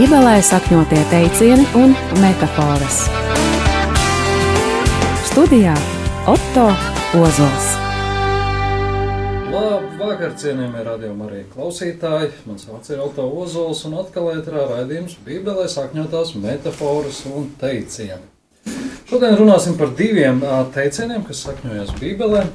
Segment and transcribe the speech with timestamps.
[0.00, 1.90] Bībelē sakņotie teicieni un
[2.22, 3.02] metafāras.
[5.28, 5.74] Studijā
[6.32, 6.62] Otto
[7.20, 7.66] Ozols.
[9.52, 12.30] Labvakar, cienījamie radiokamā arī klausītāji.
[12.48, 18.24] Mans vārds ir Otto Ozols un atkal ētrā raidījums Bībelē sakņotās metafāras un teicieni.
[19.10, 20.40] Šodien runāsim par diviem
[20.78, 22.46] teicieniem, kas sakņojas Bībelē.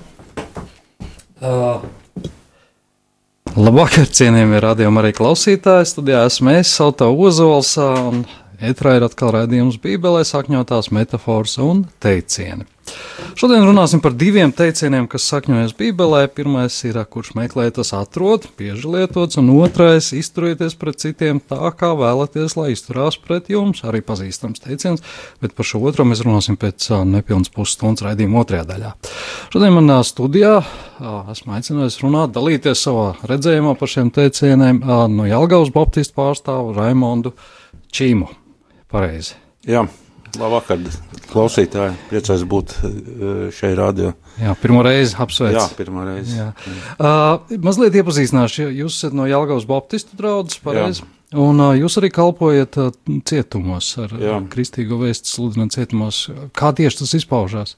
[3.56, 5.88] Labvakar, cienījamie radiokamā arī klausītāji.
[5.88, 8.26] Studijā esmu es, Auto Ozols, un
[8.60, 12.68] ētrā ir atkal raidījums Bībelē sakņotās metafāras un teicieni.
[13.36, 16.22] Šodien runāsim par diviem teicieniem, kas sakņojas Bībelē.
[16.32, 21.92] Pirmais ir, kurš meklē, tas atrod, bieži lietots, un otrais- izturieties pret citiem tā, kā
[21.98, 23.82] vēlaties, lai izturās pret jums.
[23.84, 25.04] Arī pazīstams teiciens,
[25.42, 28.94] bet par šo otru mēs runāsim pēc nepilnas pusstundas raidījuma otrajā daļā.
[29.52, 30.64] Šodien manā studijā
[31.32, 37.34] esmu aicinājis runāt, dalīties savā redzējumā par šiem teicieniem no Jelgavas Baptistu pārstāvu Raimondu
[37.92, 38.30] Čīmu.
[38.92, 39.34] Pareizi.
[39.68, 39.88] Jā.
[40.40, 40.82] Labvakar,
[41.32, 41.96] klausītāji.
[42.10, 42.74] Priecājos būt
[43.56, 44.14] šeit, radio.
[44.42, 45.58] Jā, pirmo reizi apsveicu.
[45.58, 46.38] Jā, pirmā reize.
[46.38, 46.48] Jā.
[47.00, 51.06] Uh, mazliet iepazīstināšu, jūs esat no Jālgavas Baptistu draugs, pareizi?
[51.36, 52.92] Un uh, jūs arī kalpojat uh,
[53.28, 54.38] cietumos ar Jā.
[54.52, 56.26] kristīgo vēstu sludināt cietumos.
[56.56, 57.76] Kā tieši tas izpaužās?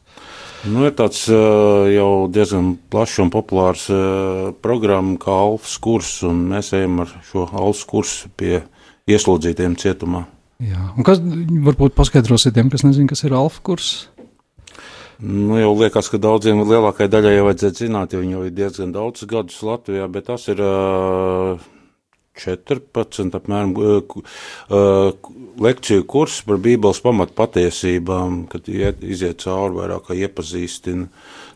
[0.68, 6.48] Nu, ir tāds uh, jau diezgan plašs un populārs uh, programma kā Alfas kurs, un
[6.52, 8.66] mēs ejam ar šo Alfas kursu pie
[9.08, 10.26] ieslodzītiem cietumā.
[10.64, 10.92] Jā.
[10.98, 13.92] Un kas varbūt paskaidrosiet tiem, kas nezina, kas ir alfa kurs?
[15.18, 18.94] Nu, jau liekas, ka daudziem lielākajai daļai jau vajadzētu zināt, jo viņi jau ir diezgan
[18.94, 21.64] daudz gadus Latvijā, bet tas ir uh,
[22.38, 24.20] 14 apmēram uh,
[24.70, 31.10] uh, lekciju kurs par Bībeles pamatpatiesībām, kad iet, iziet cauri vairāk iepazīstina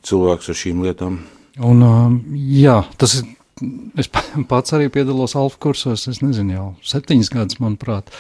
[0.10, 1.22] cilvēks ar šīm lietām.
[1.62, 1.86] Un,
[2.34, 3.30] jā, tas ir
[4.00, 4.10] es
[4.50, 8.14] pats arī piedalos alfa kursos, es nezinu, jau septiņas gadus, manuprāt.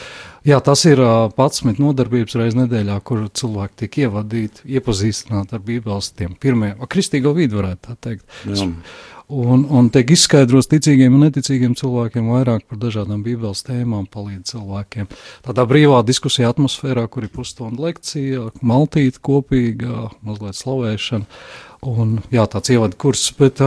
[0.47, 1.01] Jā, tas ir
[1.37, 7.61] pats nodarbības reizes nedēļā, kur cilvēki tiek ievadīti, iepazīstināti ar Bībeles tiem pirmiem, kristīgo vidu,
[7.61, 8.25] varētu tā teikt.
[8.49, 8.71] Jā.
[9.31, 15.07] Un, un tiek izskaidrots ticīgiem un neticīgiem cilvēkiem vairāk par dažādām Bībeles tēmām, palīdz cilvēkiem.
[15.45, 21.29] Tādā brīvā diskusija atmosfērā, kur ir pusstunda lekcija, maltīta kopīga, mazliet slavēšana.
[21.87, 23.63] Un, jā, tāds ievada kurs, bet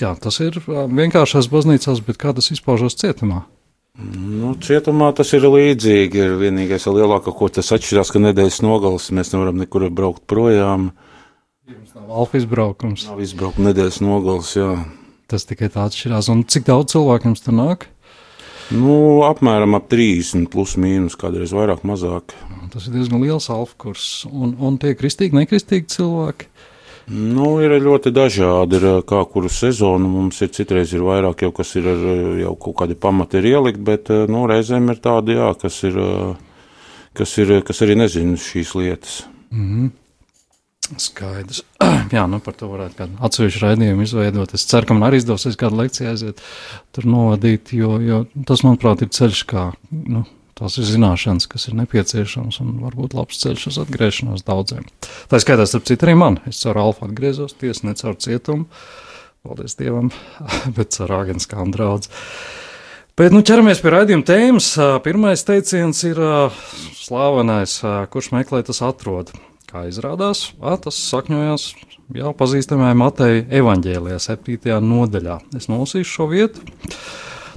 [0.00, 3.44] Jā, tas ir vienkāršās baznīcās, bet kā tas izpaužas cietumā?
[3.94, 6.18] Nu, cietumā tas ir līdzīgi.
[6.18, 10.90] Ir vienīgais, ar lielāko, ko tas atšķirās, ka nedēļas nogalas mēs nevaram nekur braukt projām.
[11.70, 13.06] Jums nav alfa izbraukums.
[13.06, 14.72] Nav izbraukuma nedēļas nogalas, jā.
[15.30, 16.28] Tas tikai tā atšķirās.
[16.34, 17.86] Un cik daudz cilvēku jums tur nāk?
[18.74, 22.34] Nu, apmēram ap 30, plus mīnus, kādreiz vairāk, mazāk.
[22.72, 24.08] Tas ir diezgan liels alfa kurs.
[24.26, 26.48] Un, un tie kristīgi, nekristīgi cilvēki.
[27.10, 28.78] Nu, ir ļoti dažādi.
[28.80, 32.06] Ir kā kuru sezonu mums ir citreiz ir vairāk, jau kas ir ar,
[32.40, 36.00] jau kaut kādi pamati ir ielikt, bet nu, reizēm ir tādi, jā, kas, ir,
[37.12, 39.20] kas, ir, kas arī nezina šīs lietas.
[39.52, 39.92] Mm -hmm.
[41.00, 41.62] Skaidrs.
[42.16, 44.54] Jā, nu par to varētu kādu atsevišķu raidījumu izveidot.
[44.56, 46.42] Es ceru, ka man arī izdosies kādu lekciju aiziet,
[46.92, 50.24] tur novadīt, jo, jo tas, manuprāt, ir ceļš, kā nu,
[50.64, 54.86] tās ir zināšanas, kas ir nepieciešamas un varbūt labs ceļš uz atgriešanos daudziem.
[55.28, 56.40] Tā skaitā, starp citu, arī man.
[56.48, 58.64] Es caur alfa atgriezos, tiesa ne caur cietumu,
[59.44, 60.08] paldies Dievam,
[60.76, 62.08] bet caur āgenskām draudz.
[63.14, 64.72] Bet, nu, ķeramies pie raidījuma tēmas.
[65.04, 66.18] Pirmais teiciens ir
[66.98, 67.76] slāvenais,
[68.10, 69.30] kurš meklē, tas atrod.
[69.70, 70.48] Kā izrādās,
[70.82, 71.68] tas sakņojās
[72.14, 74.80] jau pazīstamajā Mateja evaņģēlijā, 7.
[74.82, 75.38] nodaļā.
[75.58, 76.66] Es nolasīšu šo vietu.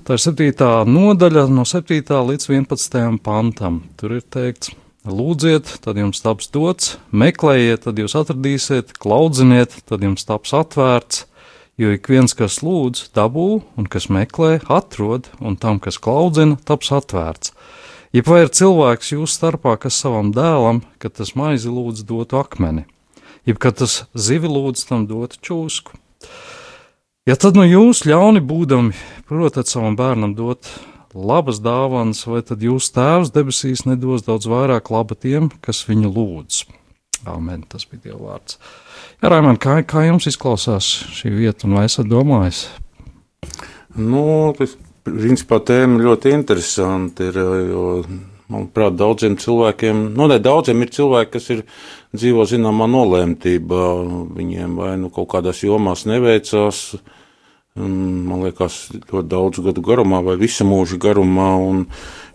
[0.08, 0.86] Tā ir 7.
[0.88, 1.98] nodaļa, no 7.
[2.00, 3.18] līdz 11.
[3.20, 3.82] pantam.
[4.00, 4.70] Tur ir teikts,
[5.04, 11.26] lūdziet, tad jums taps dots, meklējiet, tad jūs atradīsiet, klaudziniet, tad jums taps atvērts.
[11.76, 16.96] Jo ik viens, kas lūdz, dabū, un kas meklē, atrod, un tam, kas klaudzina, taps
[16.96, 17.52] atvērts.
[18.16, 22.88] Ja vai ir cilvēks jūsu starpā, kas savam dēlam, kad tas maizi lūdz, dotu akmeni,
[23.44, 26.00] jeb kad tas zivi lūdz, tam dotu čūsku.
[27.28, 28.94] Ja tad nu jūs ļauni būdami
[29.28, 30.70] protat savam bērnam dot
[31.12, 36.62] labas dāvanas, vai tad jūs tēvs debesīs nedos daudz vairāk laba tiem, kas viņu lūdz?
[37.28, 38.56] Amen, tas bija Dieva vārds.
[39.20, 40.88] Jā, Raimond, kā, kā jums izklausās
[41.18, 42.62] šī vieta un vai esat domājis?
[44.00, 44.24] Nu,
[44.56, 47.42] tas, principā, tēma ļoti interesanti ir,
[47.74, 47.86] jo,
[48.48, 51.68] manuprāt, daudziem cilvēkiem, nu, ne daudziem ir cilvēki, kas ir
[52.16, 53.86] dzīvo zināmā nolēmtībā,
[54.40, 57.16] viņiem vai nu kaut kādās jomās neveicās, uh,
[57.78, 61.52] Man liekas, ļoti daudzu gadu garumā, vai visa mūža garumā.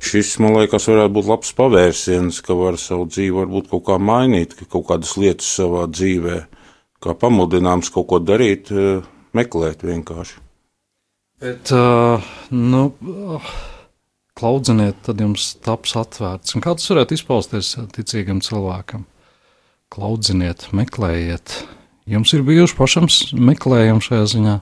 [0.02, 4.54] Šis, man liekas, varētu būt labs pavērsiens, ka var savu dzīvi varbūt kaut kā mainīt,
[4.58, 6.38] ka kaut kādas lietas savā dzīvē,
[7.02, 8.70] kā pamudināms kaut ko darīt,
[9.34, 10.38] meklēt vienkārši.
[11.42, 12.22] Bet, uh,
[12.54, 12.84] nu,
[14.38, 16.54] klaudziniet, tad jums taps atvērts.
[16.54, 19.08] Un kā tas varētu izpausties ticīgam cilvēkam?
[19.90, 21.64] Klaudziniet, meklējiet.
[22.10, 23.10] Jums ir bijuši pašam
[23.50, 24.60] meklējumi šajā ziņā?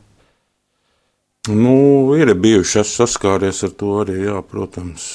[1.49, 5.07] Nu, ir bijuši, es saskāries ar to arī, jā, protams.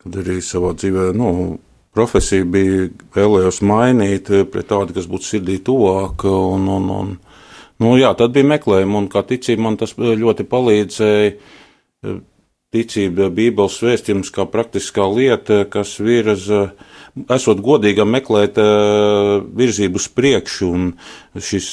[0.00, 1.58] Kad arī savā dzīvē, nu,
[1.96, 2.86] profesija bija
[3.16, 6.30] vēlējos mainīt pret tādu, kas būtu sirdī tuvāka.
[6.30, 7.10] Un, un, un,
[7.82, 12.14] nu, jā, tad bija meklējumi, un kā ticība man tas ļoti palīdzēja
[12.70, 16.68] ticība, Bībeles vēstījums kā praktiskā lieta, kas virza,
[17.34, 18.60] esot godīgam, meklēt
[19.58, 20.84] virzību uz priekšu, un
[21.34, 21.70] šis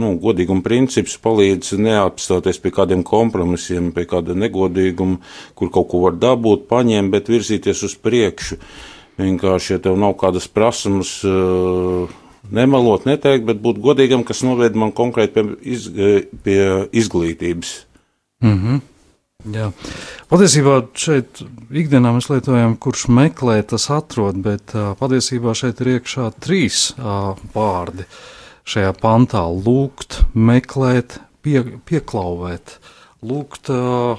[0.00, 5.20] nu, godīguma princips palīdz neapstāties pie kādiem kompromisiem, pie kāda negodīguma,
[5.58, 8.56] kur kaut ko var dabūt, paņemt, bet virzīties uz priekšu.
[9.20, 11.18] Vienkārši, ja tev nav kādas prasības,
[12.54, 15.90] nemelot, neteikt, bet būt godīgam, kas noved man konkrēti pie, iz,
[16.46, 16.60] pie
[16.96, 17.82] izglītības.
[18.40, 18.86] Mm -hmm.
[19.46, 19.68] Jā.
[20.26, 21.38] Patiesībā šeit
[21.70, 27.38] ikdienā mēs lietojam, kurš meklē, tas atrod, bet uh, patiesībā šeit ir iekšā trīs uh,
[27.54, 28.08] vārdi
[28.66, 32.80] šajā pantā- lūgt, meklēt, pie, pieklauvēt.
[33.22, 34.18] Lūgt, uh,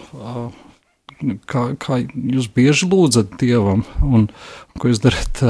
[1.51, 4.29] kā, kā jūs bieži lūdzat Dievam, un
[4.79, 5.43] ko jūs darat,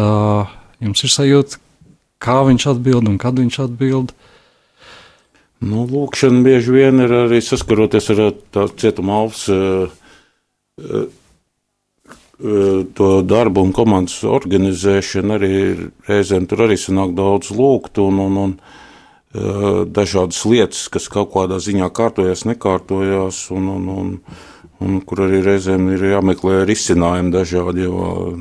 [0.82, 1.62] jums ir sajūta,
[2.18, 4.18] kā viņš atbild un kad viņš atbild.
[4.18, 4.29] Uh,
[5.60, 8.22] Nu, lūkšana bieži vien ir arī saskaroties ar
[8.56, 9.50] tādu cietuma alfas
[12.40, 15.36] to darbu un komandas organizēšanu.
[15.36, 15.56] Arī
[16.08, 18.54] reizēm tur arī sanāk daudz lūgt un, un, un
[19.94, 24.14] dažādas lietas, kas kaut kādā ziņā kārtojas, nekārtojas, un, un, un,
[24.80, 27.84] un kur arī reizēm ir jāmeklē risinājumi dažādi.
[27.84, 28.40] Jo,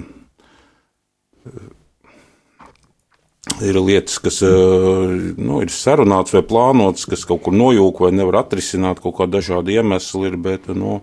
[3.64, 9.02] ir lietas, kas nu, ir sarunāts vai plānotas, kas kaut kur nojūg vai nevar atrisināt,
[9.02, 10.36] kaut kāda dažāda iemesla ir.
[10.48, 11.00] Bet, nu,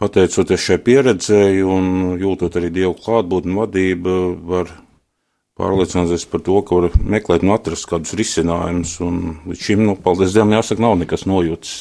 [0.00, 1.90] pateicoties šai pieredzēji un
[2.20, 4.16] jūtot arī dievu klātbūtni, vadību,
[4.50, 4.72] var
[5.58, 8.96] pārliecināties par to, ka var meklēt un atrast kādus risinājumus.
[9.00, 11.76] Līdz šim, nu, paldies Dievam, jāsaka, nav nekas nojūts.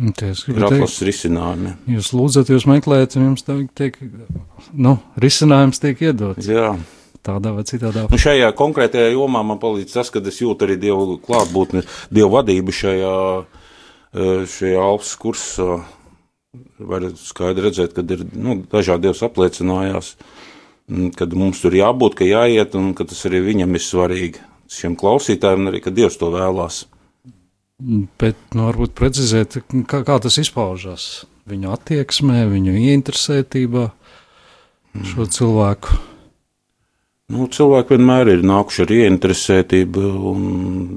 [0.00, 1.74] Nu, ir atlases risinājumi.
[1.92, 3.44] Jūs lūdzat, jūs meklējat, un jums
[3.76, 3.98] tiek,
[4.72, 6.48] nu, risinājums tiek iedots.
[6.48, 6.72] Jā
[7.26, 8.06] tādā vai citādā.
[8.10, 12.74] Nu šajā konkrētajā jomā man palīdz tas, ka es jūtu arī dievu klātbūtni, dievu vadību
[12.74, 13.16] šajā,
[14.14, 15.80] eh, šajā alpas kursā.
[16.78, 20.14] Var skaidri redzēt, ka ir nu, dažādi dievs apliecinājās,
[20.90, 24.46] mm, kad mums tur jābūt, ka jāiet, un ka tas arī viņam ir svarīgi.
[24.70, 26.86] Šiem klausītājiem arī, ka dievs to vēlās.
[28.18, 33.90] Bet, nu, varbūt precizēt, kā, kā tas izpaužas viņu attieksmē, viņu ieinteresētībā
[35.06, 36.09] šo cilvēku
[37.30, 40.46] Nu, cilvēki vienmēr ir nākuši ar ieinteresētību, un,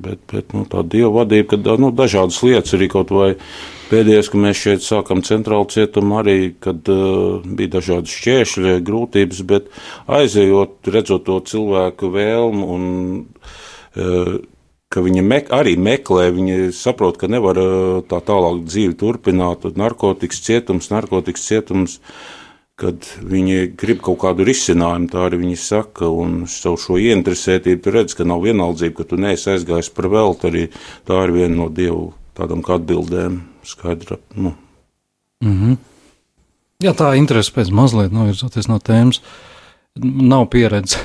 [0.01, 3.27] bet, bet nu, tā dieva vadība, kad nu, dažādas lietas arī kaut vai
[3.91, 9.69] pēdējais, ka mēs šeit sākam centrālu cietumu, arī kad uh, bija dažādi šķēršļi, grūtības, bet
[10.09, 12.87] aizejot, redzot to cilvēku vēlmu un
[13.21, 14.33] uh,
[14.93, 20.41] ka viņi mek, arī meklē, viņi saprot, ka nevar uh, tā tālāk dzīvi turpināt, narkotikas
[20.45, 21.99] cietums, narkotikas cietums.
[22.79, 27.93] Kad viņi grib kaut kādu risinājumu, tā arī viņi saka, un savu šo ieinteresētību tu
[27.93, 30.63] redz, ka nav vienaldzība, ka tu neesi aizgājis par velti, arī
[31.05, 34.55] tā ir viena no Dievu tādām kā atbildēm, skaidra, nu.
[35.43, 35.77] Mm -hmm.
[36.83, 39.21] Jā, tā interese pēc mazliet novirzoties no tēmas,
[40.01, 40.97] nav pieredze.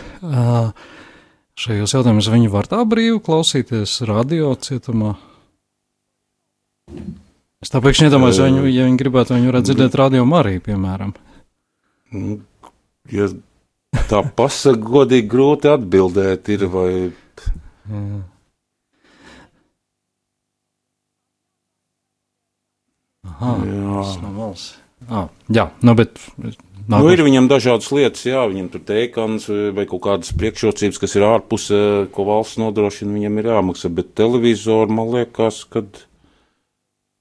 [1.58, 5.14] Šajos jautājumos viņi var tā brīvi klausīties radio cietumā.
[7.62, 8.38] Es tā pēkšņi iedomājos,
[8.70, 11.14] ja viņi gribētu, viņi varētu dzirdēt radio arī, piemēram.
[12.14, 12.38] Nu,
[13.12, 13.28] ja
[14.08, 16.90] tā pasaka, godīgi grūti atbildēt, ir vai.
[17.88, 18.02] Jā.
[23.28, 24.32] Aha, jā.
[24.34, 24.72] valsts.
[25.08, 26.18] Ah, jā, nu, bet.
[26.88, 27.04] Nākuši.
[27.04, 29.44] Nu, ir viņam dažādas lietas, jā, viņam tur teikans
[29.76, 31.66] vai kaut kādas priekšrocības, kas ir ārpus,
[32.14, 33.90] ko valsts nodrošina, viņam ir jāmaksā.
[33.92, 35.84] Bet televizoru man liekas, ka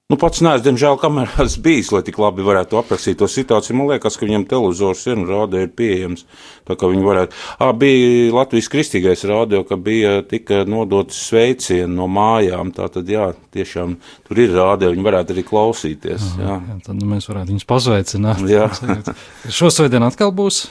[0.08, 3.74] Nu, pats neesmu, diemžēl, kamēr esmu bijis, lai tik labi varētu aprakstīt to situāciju.
[3.76, 6.22] Man liekas, ka viņam televizors ir un rāda ir pieejams.
[6.64, 7.36] Tā kā viņi varētu.
[7.60, 12.72] Ā, bija Latvijas kristīgais rādio, ka bija tika nodots sveicieni no mājām.
[12.78, 13.98] Tā tad, jā, tiešām
[14.30, 16.30] tur ir rādio, viņi varētu arī klausīties.
[16.38, 16.56] Aha, jā.
[16.70, 18.48] Jā, tad nu, mēs varētu viņus pasveicināt.
[18.48, 18.72] Jā.
[19.60, 20.62] Šo svētdienu atkal būs.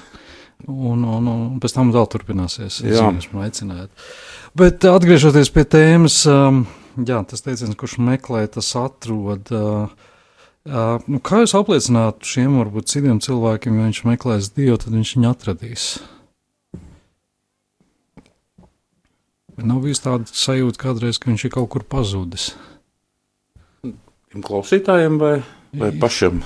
[0.64, 2.80] Un, un, un pēc tam vēl turpināsies.
[2.88, 4.16] Jā, esmu aicināts.
[4.56, 6.22] Bet atgriežoties pie tēmas.
[6.24, 6.64] Um,
[6.96, 9.50] jā, tas teiciens, kurš meklē, tas atrod.
[9.52, 15.16] Uh, nu, kā jūs apliecinātu šiem, varbūt citiem cilvēkiem, ja viņš meklēs Dievu, tad viņš
[15.16, 15.88] viņu atradīs?
[19.56, 22.50] Nav bijis tāda sajūta kādreiz, ka viņš ir kaut kur pazudis?
[24.36, 25.38] Klausītājiem vai?
[25.76, 26.40] Vai pašam?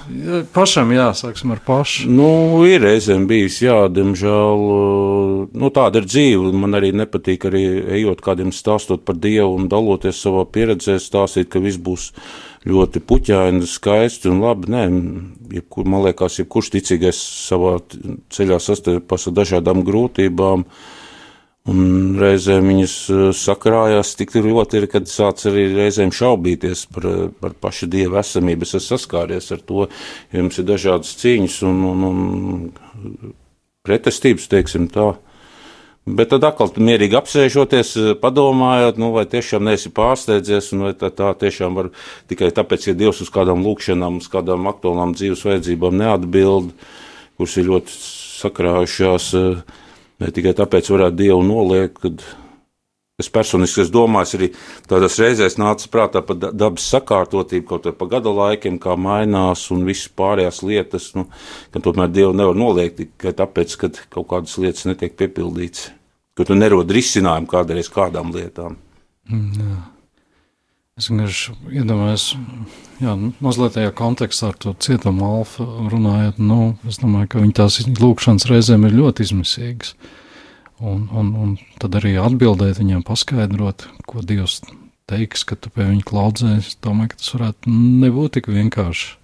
[0.55, 2.09] Pašam, jā, sāksim ar pašu.
[2.11, 2.29] Nu,
[2.67, 4.63] ir reizēm bijis, jā, diemžēl,
[5.55, 6.51] nu, tāda ir dzīve.
[6.57, 7.65] Man arī nepatīk, arī
[8.01, 12.11] ejot kādiem stāstot par Dievu un daloties savā pieredzē, stāstīt, ka viss būs
[12.67, 14.73] ļoti puķaini, skaisti un labi.
[14.75, 14.87] Nē,
[15.61, 17.77] jebkur, man liekas, jebkurš ticīgais savā
[18.35, 20.67] ceļā sastopas ar dažādām grūtībām.
[21.69, 27.89] Un reizēm viņas eh, sakrājās tik ļoti, kad sāc arī reizēm šaubīties par, par pašu
[27.93, 28.65] dieva esamību.
[28.65, 29.89] Es esmu saskāries ar to,
[30.33, 33.35] ja jums ir dažādas cīņas un, un, un
[33.85, 35.13] pretestības, teiksim tā.
[36.09, 41.29] Bet tad atkal mierīgi apsēžoties, padomājot, nu, vai tiešām neesi pārsteidzies, un vai tā, tā
[41.45, 41.91] tiešām var
[42.33, 46.73] tikai tāpēc, ka Dievs uz kādām lūkšanām, uz kādām aktuālām dzīves vajadzībām neatbild,
[47.37, 48.01] kuras ir ļoti
[48.41, 49.29] sakrājušās.
[49.37, 49.87] Uh,
[50.21, 52.25] Ne tikai tāpēc varētu Dievu noliekt, kad
[53.21, 54.49] es personiski es domāju, arī
[54.89, 59.87] tādās reizēs nāca prātā par dabas sakārtotību, kaut arī pa gada laikiem, kā mainās un
[59.89, 61.27] visas pārējās lietas, nu,
[61.73, 65.91] ka tomēr Dievu nevar noliekt tikai tāpēc, ka kaut kādas lietas netiek piepildītas,
[66.37, 68.77] ka tu nerod risinājumu kādreiz kādām lietām.
[69.31, 69.81] Mm, jā.
[71.01, 72.25] Es vienkārši iedomājos,
[73.01, 77.79] jā, mazliet tajā kontekstā ar to cietumu alfa runājot, nu, es domāju, ka viņa tās
[77.89, 79.95] lūkšanas reizēm ir ļoti izmisīgas.
[80.81, 84.59] Un, un, un tad arī atbildēt viņiem, paskaidrot, ko Dievs
[85.09, 86.69] teiks, ka tu pie viņa klaudzēs.
[86.75, 87.73] Es domāju, ka tas varētu
[88.05, 89.17] nebūt tik vienkārši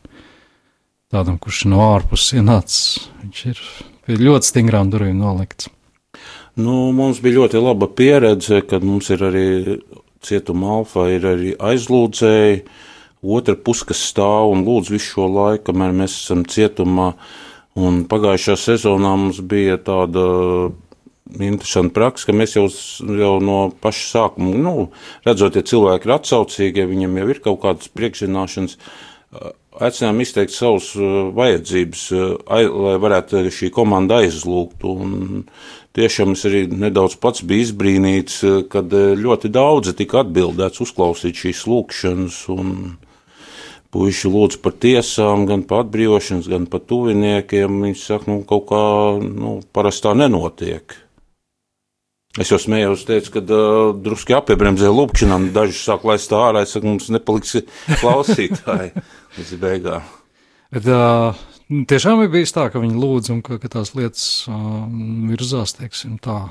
[1.13, 3.07] tādam, kurš no ārpuses ienācis.
[3.21, 3.63] Viņš ir
[4.09, 5.69] pie ļoti stingrām durvīm nolikts.
[6.57, 9.49] Nu, mums bija ļoti laba pieredze, kad mums ir arī
[10.27, 12.63] cietuma alfa ir arī aizlūdzēji,
[13.27, 17.13] otra puse, kas stāv un lūdz visu šo laiku, kamēr mēs esam cietumā.
[17.77, 20.23] Un pagājušā sezonā mums bija tāda
[21.37, 22.69] interesanta praksa, ka mēs jau,
[23.19, 24.89] jau no paša sākuma, nu,
[25.27, 28.79] redzot, ja cilvēki ir atsaucīgi, ja viņiem jau ir kaut kādas priekšzināšanas,
[29.77, 30.93] aicinājām izteikt savus
[31.37, 32.05] vajadzības,
[32.47, 34.87] lai varētu šī komanda aizlūgt.
[34.89, 35.45] Un
[35.97, 41.43] tiešām es arī nedaudz pats biju izbrīnīts, eh, kad eh, ļoti daudzi tika atbildēts uzklausīt
[41.47, 42.43] šīs lūkšanas.
[43.97, 47.81] Puisi lūdz par tiesām, gan par atbrīvošanas, gan par tuviniekiem.
[47.87, 48.85] Viņi saka, nu, kaut kā
[49.23, 50.99] nu, parasti tā nenotiek.
[52.37, 55.49] Es jau smējos, teicu, ka uh, drusku jāpiebremzē lūkšanām.
[55.55, 57.63] Daži sāk laist ārā, es saku, mums nepaliks
[58.03, 58.93] klausītāji
[59.39, 60.11] līdz beigām.
[60.75, 64.85] Bet, uh, Tiešām ir bijis tā, ka viņi lūdz un ka, ka tās lietas uh,
[65.27, 66.45] virzās, teiksim, tā,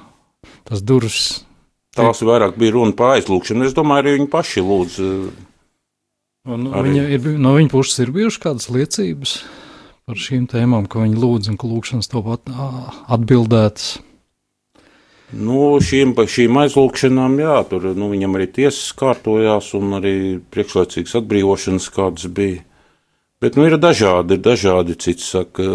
[0.68, 1.46] tās durvis.
[1.96, 3.64] Tās vairāk bija runa par aizlūgšanu.
[3.64, 4.98] Es domāju, arī viņi paši lūdz.
[6.52, 9.38] Un viņa ir, no viņa puses ir bijušas kādas liecības
[10.06, 12.52] par šīm tēmām, ka viņi lūdz un ka lūkšanas to pat
[13.16, 13.96] atbildētas.
[15.34, 20.16] Nu, šīm, šīm aizlūgšanām, jā, tur nu, viņam arī tiesas kārtojās un arī
[20.54, 22.62] priekšlaicīgas atbrīvošanas kādas bija.
[23.44, 24.96] Bet nu, ir dažādi, ir dažādi.
[24.96, 25.66] Cits saka,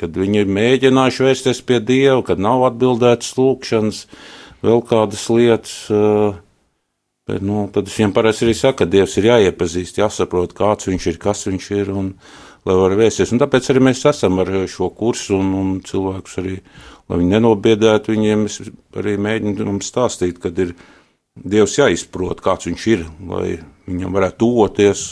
[0.00, 4.02] kad viņi ir mēģinājuši vērsties pie Dieva, kad nav atbildētas lūkšanas,
[4.64, 5.76] vēl kādas lietas.
[7.26, 11.08] Bet, nu, tad es viņiem parasti arī saku, ka Dievs ir jāiepazīst, jāsaprot, kāds viņš
[11.10, 12.12] ir, kas viņš ir, un
[12.66, 13.32] lai var vēsties.
[13.34, 16.56] Un tāpēc arī mēs esam ar šo kursu un, un cilvēkus arī,
[17.10, 18.60] lai viņi nenobiedētu viņiem, es
[18.96, 20.76] arī mēģinu stāstīt, kad ir
[21.36, 25.02] Dievs jāizprot, kāds viņš ir, lai viņam varētu tuvoties,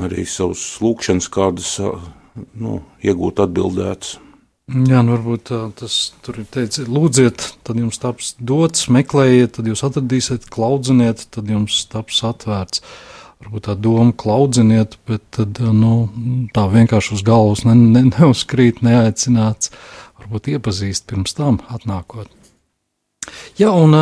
[0.00, 4.18] arī savus lūkšanas kādas nu, iegūt atbildētas.
[4.72, 9.82] Jā, nu varbūt tas tur ir teicis, lūdziet, tad jums taps dots, meklējiet, tad jūs
[9.84, 12.84] atradīsiet, klaudziniet, tad jums taps atvērts.
[13.42, 16.06] Varbūt tā doma klaudziniet, bet tad, nu,
[16.54, 19.74] tā vienkārši uz galvas ne, ne, neuzkrīt, neaicināts.
[20.22, 22.30] Varbūt iepazīst pirms tam atnākot.
[23.58, 23.98] Jā, un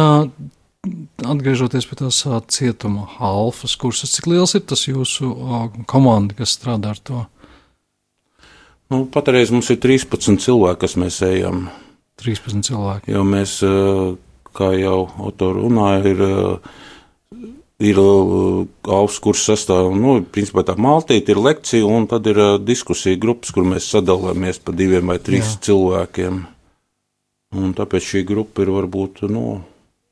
[1.21, 5.29] Atgriežoties pie tās cietuma alfas kursus, cik liels ir tas jūsu
[5.91, 7.25] komanda, kas strādā ar to?
[8.91, 11.67] Nu, patreiz mums ir 13 cilvēki, kas mēs ejam.
[12.23, 13.13] 13 cilvēki.
[13.13, 13.59] Jo mēs,
[14.57, 16.23] kā jau autori runāja, ir,
[17.93, 23.53] ir alfas kurs sastāv, nu, principā tā maltīte ir lekcija, un tad ir diskusija grupas,
[23.53, 25.61] kur mēs sadalāmies pa diviem vai trīs Jā.
[25.69, 26.41] cilvēkiem.
[27.61, 29.61] Un tāpēc šī grupa ir varbūt, nu,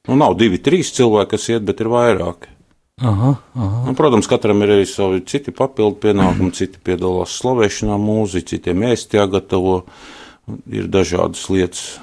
[0.08, 2.54] Nu, nav divi, trīs cilvēki, kas iet, bet ir vairāki.
[2.98, 3.82] Aha, aha.
[3.86, 9.14] Un, protams, katram ir arī savi citi papildu pienākumi, citi piedalās slavēšanā, mūziķi, citiem ēst
[9.14, 9.82] jāgatavo.
[10.72, 11.98] Ir dažādas lietas.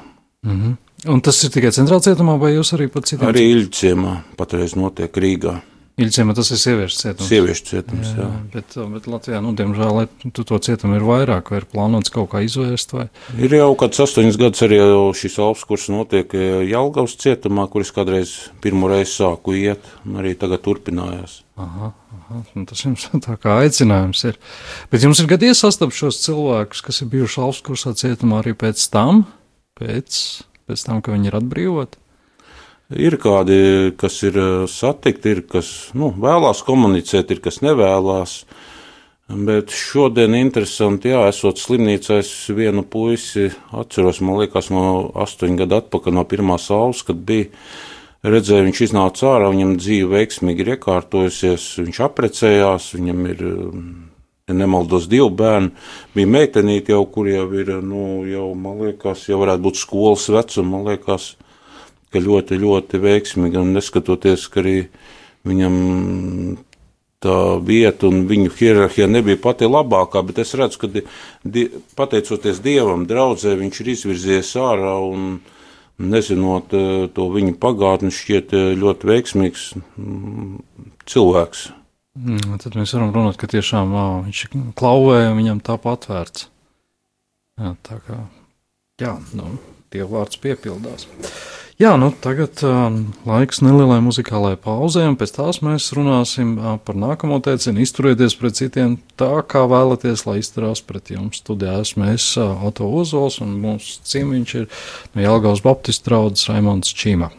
[0.45, 0.75] Mm -hmm.
[1.11, 3.27] Un tas ir tikai centrālajā cietumā, vai jūs arī pat citiem?
[3.29, 5.59] Arī Ilģciemā patreiz notiek Rīgā.
[5.95, 7.27] Ilģciemā tas ir sieviešu cietums.
[7.31, 8.25] Sieviešu cietums, jā.
[8.25, 8.39] jā.
[8.51, 10.01] Bet, bet Latvijā, nu, diemžēl,
[10.35, 12.91] tu to cietumu ir vairāk, vai ir plānots kaut kā izvērst?
[12.97, 13.05] Vai?
[13.39, 14.81] Ir jau kāds astoņas gadus arī
[15.15, 20.35] šis alps kurs notiek Jelgavas cietumā, kur es kādreiz pirmo reizi sāku iet, un arī
[20.41, 21.39] tagad turpinājās.
[21.63, 24.39] Aha, aha, nu tas jums tā kā aicinājums ir.
[24.91, 29.23] Bet jums ir gadījies sastapt šos cilvēkus, kas ir bijuši Alpskursā cietumā arī pēc tam,
[29.79, 30.25] pēc,
[30.67, 32.03] pēc tam, ka viņi ir atbrīvoti?
[32.95, 33.57] Ir kādi,
[33.99, 34.37] kas ir
[34.71, 38.37] satikti, ir kas nu, vēlās komunicēt, ir kas nevēlās.
[39.25, 45.79] Bet šodien interesanti, jā, esot slimnīcā, es vienu puisi atceros, man liekas, no astoņu gadu
[45.79, 47.49] atpakaļ no pirmā saules, kad bija
[48.21, 53.41] redzēju, viņš iznāca ārā, viņam dzīve veiksmīgi ir iekārtojusies, viņš aprecējās, viņam ir,
[54.45, 55.73] ja nemaldos, divi bērni,
[56.15, 60.77] bija meitenīte jau, kur jau ir, nu, jau, man liekas, jau varētu būt skolas vecuma,
[60.77, 61.33] man liekas,
[62.15, 64.77] ka ļoti, ļoti veiksmīgi, un neskatoties, ka arī
[65.45, 65.75] viņam
[67.25, 71.67] tā vieta un viņu hierarhija nebija pati labākā, bet es redzu, ka di,
[71.97, 75.37] pateicoties Dievam, draudzē, viņš ir izvirzies ārā un,
[75.97, 80.57] nezinot eh, to viņa pagātni, šķiet eh, ļoti veiksmīgs mm,
[81.09, 81.67] cilvēks.
[82.15, 84.43] Mm, tad mēs varam runāt, ka tiešām vā, viņš
[84.79, 86.49] klauvēja un viņam tā patvērts.
[87.59, 88.19] Jā, tā kā,
[88.99, 89.55] jā, nu,
[89.91, 91.07] tie vārds piepildās.
[91.75, 92.85] Jā, nu tagad uh,
[93.27, 97.83] laiks nelielai muzikālajai pauzē, un pēc tās mēs runāsim uh, par nākamo teicienu.
[97.83, 101.43] Izturieties pret citiem tā, kā vēlaties, lai izturās pret jums.
[101.43, 104.71] Studijā esmu es, uh, Oto Uzols, un mūsu ciemiņš ir
[105.11, 107.33] no Jelgavas Baptistu draudzes Raimons Čīma.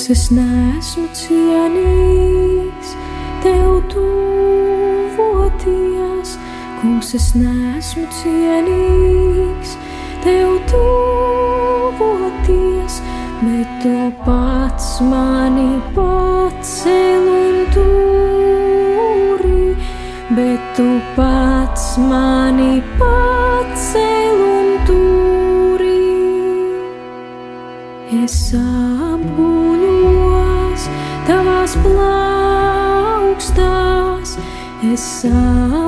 [0.00, 2.96] Kungs, es neesmu cienīgs,
[3.44, 5.20] tev tuvoties.
[6.78, 9.76] Kungs, es neesmu cienīgs,
[10.24, 12.96] tev tuvoties,
[13.42, 13.92] bet tu
[14.24, 19.76] pats mani pacēl un turi,
[20.32, 26.24] bet tu pats mani pacēl un turi.
[28.24, 28.56] Es
[35.00, 35.79] es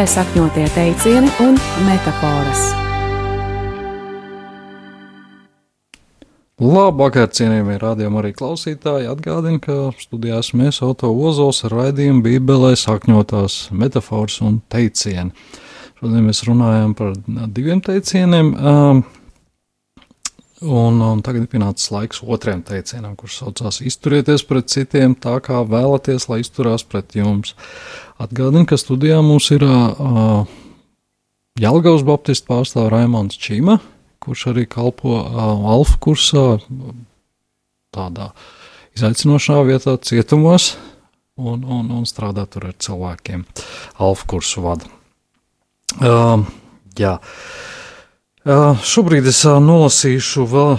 [0.00, 2.60] Bībelē sakņotie teicieni un metafāras.
[6.56, 9.10] Labvakar, cienījamie rādījumi arī klausītāji.
[9.12, 15.36] Atgādinu, ka studijās mēs auto ozols ar raidījumu Bībelē sakņotās metafāras un teicieni.
[16.00, 17.12] Šodien mēs runājam par
[17.52, 18.54] diviem teicieniem.
[18.56, 19.08] Um,
[20.60, 25.62] Un, un tagad ir pienācis laiks otrajam teicienam, kurš saucās: Izturieties pret citiem tā, kā
[25.64, 27.54] vēlaties, lai izturās pret jums.
[28.20, 30.44] Atgādinu, ka studijā mums ir uh,
[31.60, 33.78] Jālgaus Baptistu pārstāvja Raimons Čīma,
[34.20, 35.40] kurš arī kalpo uh,
[35.72, 36.44] Alfa kursā,
[37.96, 38.30] tādā
[38.98, 40.74] izaicinošā vietā, cietumos,
[41.40, 43.46] un, un, un strādā tur ar cilvēkiem.
[43.96, 44.92] Alfa kursu vada.
[45.96, 46.44] Uh,
[47.00, 47.16] jā.
[47.16, 47.79] Uh,
[48.40, 50.78] šobrīd es nolasīšu vēl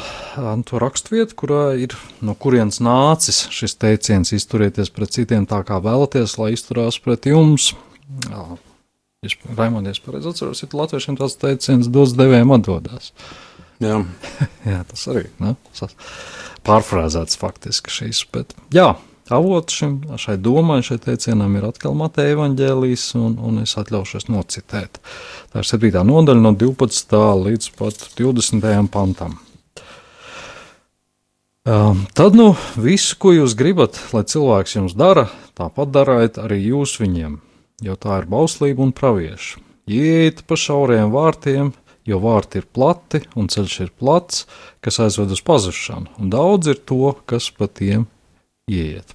[0.65, 1.93] to raksturvietu, kurā ir
[2.25, 7.73] no kurienes nācis šis teiciens: izturieties pret citiem tā, kā vēlaties, lai izturās pret jums.
[9.21, 13.11] Es Raimondies pareizi atceros, ir latviešiem tāds teiciens, dos devējiem atdodās.
[13.81, 13.99] Jā,
[14.71, 15.53] jā tas arī nu,
[16.65, 18.25] pārfrāzēts faktiski šīs.
[18.33, 18.95] Bet, jā,
[19.35, 24.99] avots šim, šai domai, šai teicienam ir atkal Mateja evaņģēlijas, un, un es atļaušos nocitēt.
[25.53, 26.03] Tā ir 7.
[26.07, 27.21] nodaļa no 12.
[27.45, 28.67] līdz pat 20.
[28.93, 29.39] pantam.
[31.61, 36.95] Um, tad nu visu, ko jūs gribat, lai cilvēks jums dara, tāpat dariet arī jūs
[36.97, 37.35] viņiem,
[37.85, 39.61] jo tā ir bauslība un pravieši.
[39.85, 41.69] Iet pa šauriem vārtiem,
[42.09, 44.47] jo vārti ir plati un ceļš ir plats,
[44.81, 48.07] kas aizved uz pazušanu, un daudz ir to, kas pa tiem
[48.65, 49.13] ieiet.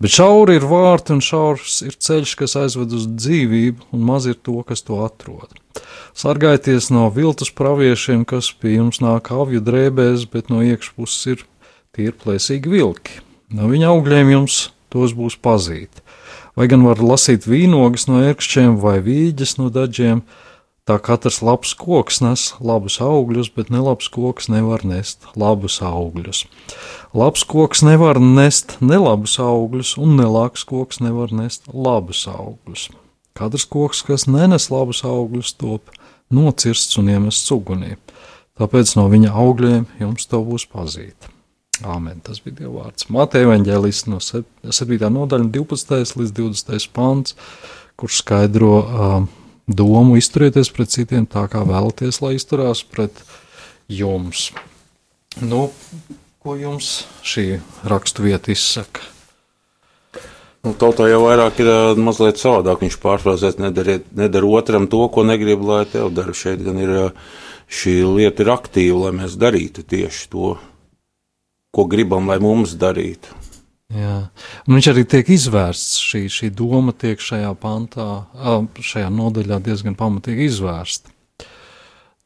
[0.00, 4.38] Bet šauri ir vārti un šaurs ir ceļš, kas aizved uz dzīvību, un maz ir
[4.40, 5.52] to, kas to atrod.
[6.16, 11.44] Sargājieties no viltus praviešiem, kas pie jums nāk avju drēbēs, bet no iekšpuses ir
[11.96, 13.20] tie ir plēsīgi vilki.
[13.54, 14.60] No viņa augļiem jums
[14.92, 16.02] tos būs pazīt.
[16.58, 20.22] Vai gan var lasīt vīnogas no ērkšķiem vai vīģes no daļiem,
[20.90, 26.40] Tā katrs labs koks nes labus augļus, bet nelabs koks nevar nest labus augļus.
[27.14, 32.88] Labs koks nevar nest nelabus augļus, un nelāks koks nevar nest labus augļus.
[33.38, 35.94] Katrs koks, kas nenes labus augļus, top
[36.26, 37.94] nocirsts un iemests ugunī.
[38.58, 41.30] Tāpēc no viņa augļiem jums to būs pazīt.
[41.86, 42.18] Āmen.
[42.18, 43.06] Tas bija Dieva vārds.
[43.14, 44.98] Mateja evaņģēlis no 7.
[45.06, 46.18] nodaļa 12.
[46.18, 46.90] līdz 20.
[46.98, 47.38] pants,
[47.94, 49.36] kurš skaidro uh,
[49.76, 53.22] domu izturieties pret citiem tā, kā vēlaties, lai izturās pret
[53.90, 54.50] jums.
[55.40, 55.68] Nu,
[56.42, 59.06] ko jums šī raksturvieta izsaka?
[60.64, 62.82] nu, tautā jau vairāk ir uh, mazliet savādāk.
[62.84, 66.36] Viņš pārfrāzēs, nedara otram to, ko negrib, lai tev dara.
[66.36, 67.36] Šeit gan ir uh,
[67.70, 70.54] šī lieta ir aktīva, lai mēs darītu tieši to,
[71.74, 73.39] ko gribam, lai mums darītu.
[73.90, 74.16] Jā.
[74.68, 75.98] Un viņš arī tiek izvērsts.
[76.04, 78.08] Šī, šī doma tiek šajā pantā,
[78.78, 81.10] šajā nodaļā diezgan pamatīgi izvērsta.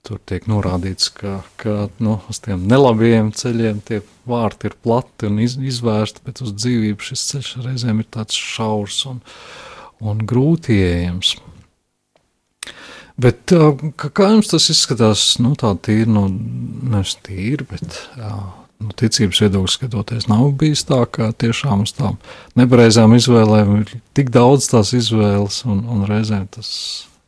[0.05, 5.38] Tur tiek norādīts, ka, ka nu, uz tiem nelabajiem ceļiem tie vārti ir plati un
[5.40, 9.22] iz, izvērsti, bet uz dzīvību šis ceļš reizēm ir tāds šaurs un,
[10.05, 11.38] un grūti ieejams.
[13.16, 13.55] Bet
[13.96, 18.37] kā, jums tas izskatās, nu tā tīri, nu, nevis tīri, bet jā,
[18.85, 22.18] nu, ticības viedokļa skatoties, nav bijis tā, ka tiešām uz tām
[22.59, 26.68] nepareizām izvēlēm ir tik daudz tās izvēles, un, un reizēm tas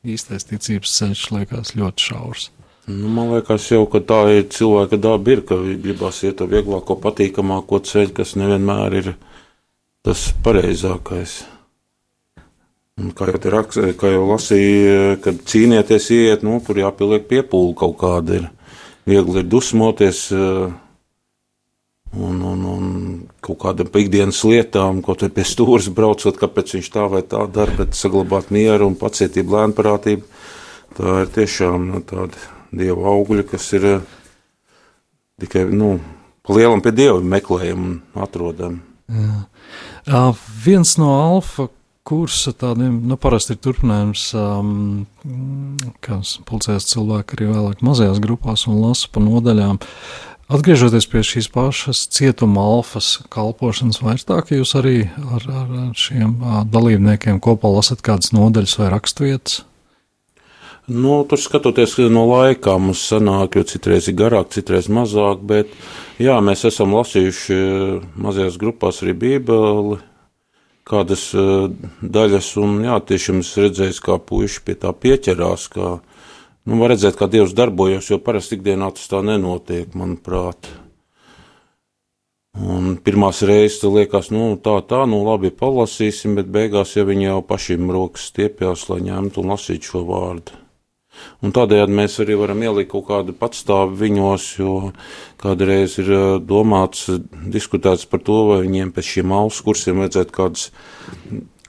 [0.06, 2.50] īstais ticības ceļš liekas ļoti šaurs.
[2.86, 7.80] Nu, man liekas, jau tā ir cilvēka daba, ir, ka gribās iet to vieglāko, patīkamāko
[7.82, 9.12] ceļu, kas nevienmēr ir
[10.06, 11.40] tas pareizākais.
[13.02, 17.98] Un kā jau, rakst, kā jau lasīja, kad cīnīties, iet, nu, tur jāpieliek piepūle kaut
[18.00, 18.38] kāda.
[18.38, 18.46] Ir.
[19.06, 20.70] Viegli ir dusmoties, uh,
[22.14, 22.90] un, un, un
[23.44, 27.74] kaut kādām ikdienas lietām, ko te pie stūres braucot, kāpēc viņš tā vai tā dara,
[27.80, 30.28] bet saglabāt mieru un pacietību, lēnprātību.
[30.96, 32.38] Tā ir tiešām nu, tāda
[32.72, 34.04] dieva augļa, kas ir eh,
[35.42, 35.96] tikai nu,
[36.46, 38.80] pa lielam pie dieva meklējam un atrodam.
[39.12, 39.42] Jā.
[40.06, 41.68] Uh, viens no alfa
[42.06, 45.06] kursa tādiem, nu, parasti ir turpinājums, um,
[46.02, 49.80] kas pulcēs cilvēki arī vēlāk mazajās grupās un lasa pa nodaļām.
[49.82, 55.42] Uh, Atgriežoties pie šīs pašas cietuma alfas kalpošanas, vai ir tā, ka jūs arī ar,
[55.42, 56.36] ar, šiem
[56.70, 59.64] dalībniekiem kopā lasat kādas nodaļas vai raksturvietas?
[60.86, 65.72] Nu, tur skatoties no laika, mums sanāk, jo citreiz ir garāk, citreiz mazāk, bet
[66.22, 67.56] jā, mēs esam lasījuši
[68.14, 69.98] mazajās grupās arī Bībeli,
[70.86, 75.96] kādas daļas, un jā, tiešām es redzēju, kā puiši pie tā pieķerās, kā
[76.66, 80.66] Nu, var redzēt, kā Dievs darbojas, jo parasti ikdienā tas tā nenotiek, manuprāt.
[82.56, 87.28] Un pirmās reizes tas liekas, nu, tā, tā, nu, labi, palasīsim, bet beigās jau viņi
[87.28, 90.56] jau pašiem rokas stiepjas, lai ņemtu un lasītu šo vārdu.
[91.44, 94.74] Un tādējādi mēs arī varam ielikt kaut kādu patstāvu viņos, jo
[95.40, 97.06] kādreiz ir eh, domāts,
[97.52, 100.68] diskutēts par to, vai viņiem pēc šiem ausu kursiem vajadzētu kādus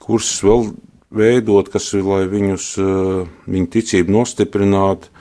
[0.02, 0.70] kursus vēl
[1.14, 5.12] veidot, kas ir, lai viņus, eh, viņu ticību nostiprinātu.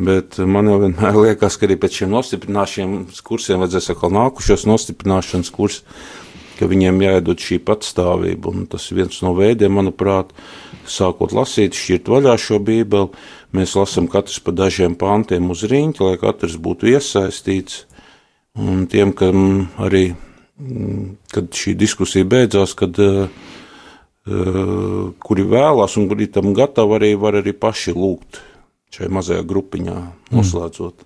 [0.00, 5.52] Bet man jau vienmēr liekas, ka arī pēc šiem nostiprināšanas kursiem vajadzēs atkal nākušos nostiprināšanas
[5.52, 5.84] kursus,
[6.56, 8.52] ka viņiem jāiedod šī patstāvība.
[8.52, 10.32] Un tas ir viens no veidiem, manuprāt,
[10.88, 13.12] sākot lasīt, šķirt vaļā šo bībeli.
[13.56, 17.86] Mēs lasām katrs pa dažiem pāntiem uz rīņķa, lai katrs būtu iesaistīts.
[18.60, 20.10] Un tiem, kam arī,
[20.60, 23.28] mm, kad šī diskusija beidzās, kad uh,
[24.24, 28.40] kuri vēlās un kuri tam gatavi, arī var arī paši lūgt
[28.94, 29.98] šai mazajā grupiņā,
[30.34, 31.04] noslēdzot.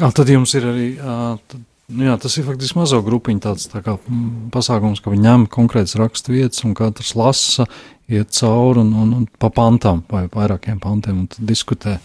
[0.00, 0.12] Mm.
[0.14, 1.60] Tad jums ir arī, tad,
[1.98, 5.96] jā, tas ir faktiski mazo grupiņu tāds tā kā mm, pasākums, ka viņi ņem konkrētas
[6.00, 7.66] rakstu vietas un katrs lasa,
[8.12, 11.98] iet cauri un, un, un pa pantām vai vairākiem pantiem un tad diskutē.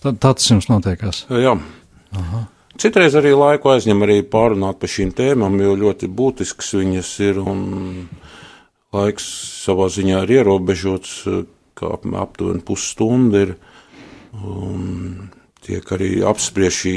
[0.00, 1.24] Tad, tā tas jums notiekās.
[1.30, 1.54] Jā.
[2.16, 2.46] Aha.
[2.80, 7.64] Citreiz arī laiku aizņem arī pārunāt par šīm tēmām, jo ļoti būtisks viņas ir un
[8.94, 9.26] laiks
[9.64, 11.16] savā ziņā ir ierobežots,
[11.78, 13.54] kā aptuveni pusstunda ir.
[14.40, 15.30] Un
[15.64, 16.96] tiek arī apspriest šī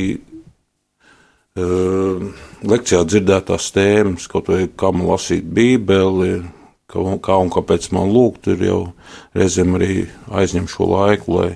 [1.59, 2.25] uh,
[2.61, 6.43] lekcijā dzirdētās tēmas, kaut vai kā man lasīt Bībeli,
[6.91, 8.81] kā, kā un kāpēc man lūgt, ir jau
[9.37, 11.49] reizēm arī aizņem šo laiku, lai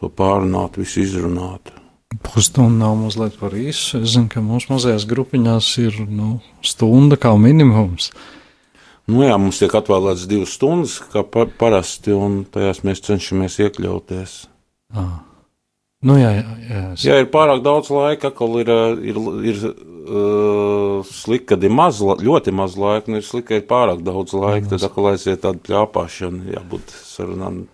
[0.00, 1.76] to pārunātu, visu izrunātu.
[2.24, 4.00] Pusstunda nav mazliet par īsu.
[4.00, 8.08] Es zinu, ka mūsu mazajās grupiņās ir nu, stunda kā minimums.
[9.08, 14.34] Nu jā, mums tiek atvēlēts divas stundas, kā parasti, un tajās mēs cenšamies iekļauties.
[14.92, 15.22] Ah.
[16.04, 17.04] Nu, jā, jā, jā, es...
[17.06, 18.68] ja ir pārāk daudz laika, atkal ir,
[19.02, 19.16] ir,
[19.50, 24.04] ir uh, slikti, kad ir maz, ļoti maz laika, un ir slikti, ka ir pārāk
[24.06, 24.74] daudz laika.
[24.74, 27.64] Tad atkal aiziet tāda pļāpāšana, jābūt sarunām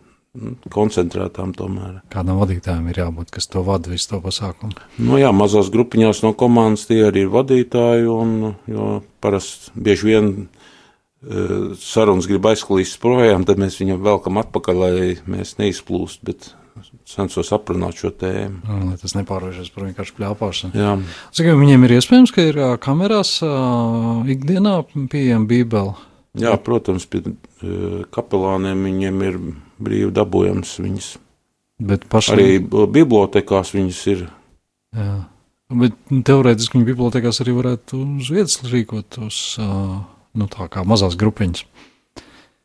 [0.73, 1.99] koncentrētām tomēr.
[2.15, 4.87] Kādam vadītājam ir jābūt, kas to vada visu to pasākumu?
[5.03, 8.89] Nu jā, mazās grupiņās no komandas tie arī ir vadītāji, un, jo
[9.23, 10.64] parasti bieži vien uh,
[11.81, 16.51] sarunas grib aizklīst projām, tad mēs viņam velkam atpakaļ, lai mēs neizplūst, bet
[17.09, 18.63] censos aprunāt šo tēmu.
[18.69, 20.79] Un, lai tas nepārvēršas par vienkārši pļāpāšanu.
[20.79, 20.95] Jā.
[21.35, 23.37] Saka, viņiem ir iespējams, ka ir kamerās
[24.35, 24.81] ikdienā
[25.13, 25.95] pieejama bībele.
[26.41, 29.37] Jā, protams, pie uh, kapelāniem viņiem ir
[29.85, 31.13] brīvi dabūjams viņas.
[31.85, 32.41] Bet pašlaik...
[32.41, 34.25] Arī bibliotekās viņas ir.
[34.99, 35.13] Jā.
[35.75, 35.95] Bet
[36.27, 40.03] teorētiski viņa bibliotekās arī varētu uz vietas rīkot uz, uh,
[40.39, 41.65] nu, tā kā mazās grupiņas.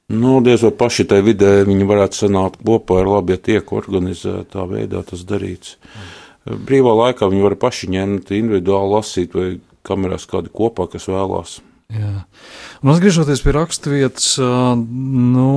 [0.10, 4.65] Nu, diez vai paši tajā vidē viņi varētu sanākt kopā ar labi, ja tiek organizētā
[4.69, 5.77] veidā tas darīts.
[5.77, 6.08] Mm.
[6.65, 9.49] Brīvā laikā viņi var paši ņemt, individuāli lasīt vai
[9.86, 11.60] kamerās kādu kopā, kas vēlās.
[11.93, 12.23] Jā.
[12.84, 15.49] Un atgriežoties pie raksturvietas, nu,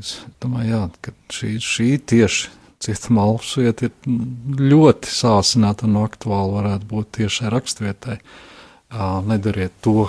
[0.00, 0.14] es
[0.44, 2.52] domāju, jā, ka šī, šī tieši
[2.84, 3.94] cietuma alfsvieta ir
[4.60, 8.18] ļoti sāsināta un aktuāla varētu būt tieši raksturvietai.
[8.94, 10.08] Nedariet to,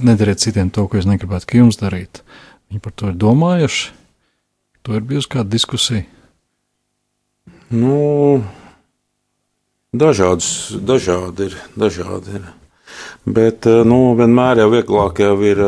[0.00, 2.24] nedariet citiem to, ko jūs negribētu, ka jums darītu.
[2.70, 3.90] Viņi par to ir domājuši.
[4.86, 6.06] To ir bijusi kāda diskusija.
[7.74, 8.44] Nu,
[9.92, 12.50] dažādas, dažādi ir, dažādi ir.
[13.26, 15.62] Bet, nu, vienmēr jau vieglāk jau ir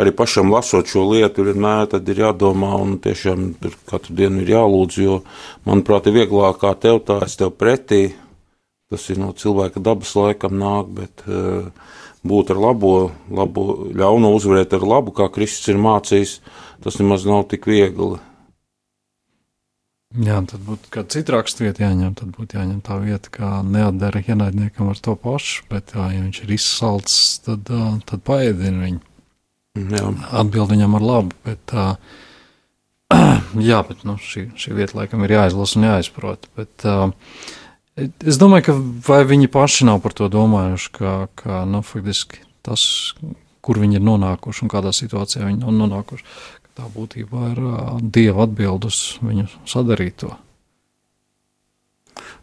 [0.00, 3.52] arī pašam lasot šo lietu, vienmēr ir jādomā un tiešām
[3.90, 5.20] katru dienu ir jālūdz, jo,
[5.68, 8.14] manuprāt, ir vieglāk kā tev tā, es tev pretī.
[8.90, 11.68] Tas ir no cilvēka dabas laikam nāk, bet uh,
[12.26, 12.94] būt ar labo,
[13.30, 16.40] labo ļauno uzvarēt ar labu, kā Kristus ir mācījis,
[16.82, 18.18] tas nemaz nav tik viegli.
[20.18, 22.16] Jā, tad būtu kāda cita raksturvieta jāņem.
[22.18, 26.40] Tad būtu jāņem tā vieta, kā neatdara ienaidniekam ar to pašu, bet, jā, ja viņš
[26.42, 27.70] ir izsalcis, tad,
[28.10, 29.04] tad paēdina viņu.
[29.78, 30.08] Jā.
[30.40, 31.76] Atbild viņam ar labu, bet,
[33.70, 36.50] jā, bet nu, šī, šī vieta laikam ir jāizlasa un jāizprot.
[36.58, 37.14] Bet, uh,
[38.00, 38.76] Es domāju, ka
[39.08, 43.14] vai viņi paši nav par to domājuši, ka, ka nu, faktiski tas,
[43.64, 46.26] kur viņi ir nonākuši un kādā situācijā viņi ir nonākuši,
[46.78, 50.32] tā būtībā ir uh, Dieva atbildus viņu sadarīto.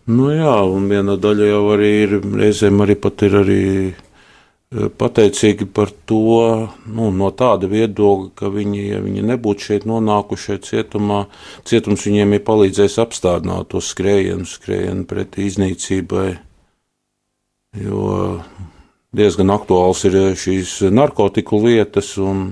[0.08, 3.64] Nu jā, un viena daļa jau arī ir, reizēm arī pat ir arī
[4.72, 11.22] pateicīgi par to nu, no tāda viedokļa, ka viņi, ja viņi nebūtu šeit nonākuši cietumā,
[11.68, 16.28] cietums viņiem ir palīdzējis apstādināt to skrējienu, skrējienu pret iznīcībai.
[17.80, 18.44] Jo
[19.16, 22.52] diezgan aktuāls ir šīs narkotiku lietas un,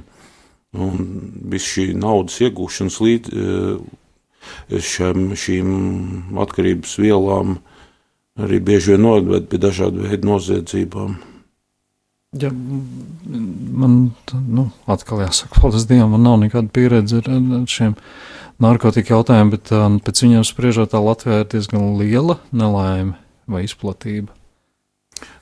[0.71, 1.05] un
[1.51, 3.45] viss šī naudas iegūšanas līdz
[4.71, 5.69] šiem, šīm
[6.39, 7.57] atkarības vielām
[8.39, 11.34] arī bieži vien noved pie dažādu veidu noziedzībām.
[12.35, 13.93] Ja, man
[14.33, 17.93] nu, atkal jāsaka, paldies Dievam, man nav nekāda pieredze ar, ar šiem
[18.63, 23.15] narkotiku jautājumiem, bet uh, pēc viņiem spriežot, tā Latvijā ir diezgan liela nelaime
[23.47, 24.35] vai izplatība.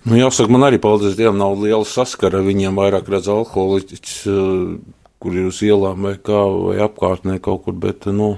[0.06, 2.44] Nu, jāsaka, man arī, paldies Dievam, nav liela saskara.
[2.46, 4.78] Viņiem vairāk redz alkoholiķis, uh,
[5.24, 8.36] kur ir uz ielām vai kā, vai apkārtnē kaut kur, bet, nu,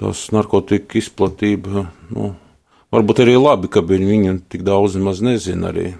[0.00, 2.32] tās narkotika izplatība, nu,
[2.94, 5.90] varbūt arī labi, ka viņi viņu tik daudz maz nezina arī.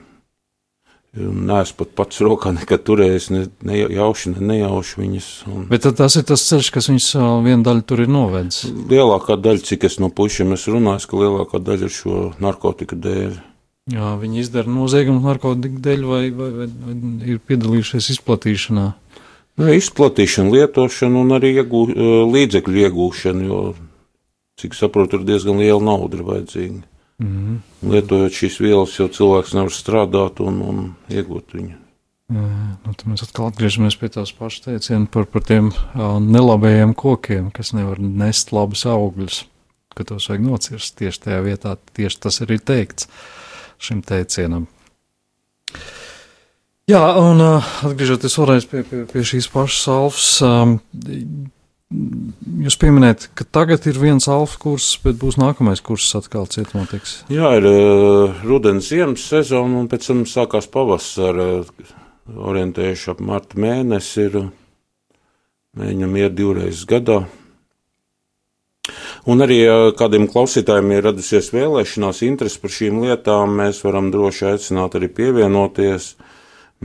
[1.16, 5.28] Nē, es pat pats rokā nekad turējis, ne, ne jauši, ne nejauši viņas.
[5.48, 5.62] Un...
[5.70, 8.66] Bet tas ir tas ceļš, kas viņus ā, viena daļa tur ir novedis.
[8.92, 13.38] Lielākā daļa, cik es no pušiem esmu runājis, ka lielākā daļa ir šo narkotiku dēļ.
[13.94, 18.86] Jā, viņi izdara noziegumu narkotiku dēļ vai, vai, vai, vai ir piedalījušies izplatīšanā.
[19.58, 21.82] Nu, izplatīšana, lietošana un arī iegū,
[22.36, 23.62] līdzekļu iegūšana, jo,
[24.60, 26.84] cik saprotu, tur diezgan liela nauda ir vajadzīga.
[27.18, 27.90] Mm -hmm.
[27.90, 31.74] Lietojot šīs vielas, jau cilvēks nevar strādāt un, un iegūt viņu.
[32.28, 37.50] Jā, nu, mēs atkal atgriežamies pie tās pašas teiciena par, par tiem uh, nelabajiem kokiem,
[37.50, 39.46] kas nevar nest labus augļus,
[39.96, 41.76] ka tos vajag nocirst tieši tajā vietā.
[41.96, 43.08] Tieši tas arī teikts
[43.78, 44.66] šim teicienam.
[46.88, 50.78] Jā, un uh, atgriežoties vēlreiz pie, pie, pie šīs pašas alfas, um,
[52.64, 57.22] jūs pieminējat, ka tagad ir viens alfa kurs, bet būs nākamais kurs atkal cietumā tiks.
[57.32, 61.48] Jā, ir uh, rudens ziemas sezona, un pēc tam sākās pavasara.
[61.62, 61.96] Uh,
[62.36, 64.28] orientējuši ap marta mēnesi.
[64.28, 64.38] Ir,
[65.78, 67.22] mēģinam iet divreiz gadā.
[69.28, 74.46] Un arī uh, kādiem klausītājiem ir radusies vēlēšanās, interesi par šīm lietām, mēs varam droši
[74.54, 76.14] aicināt arī pievienoties.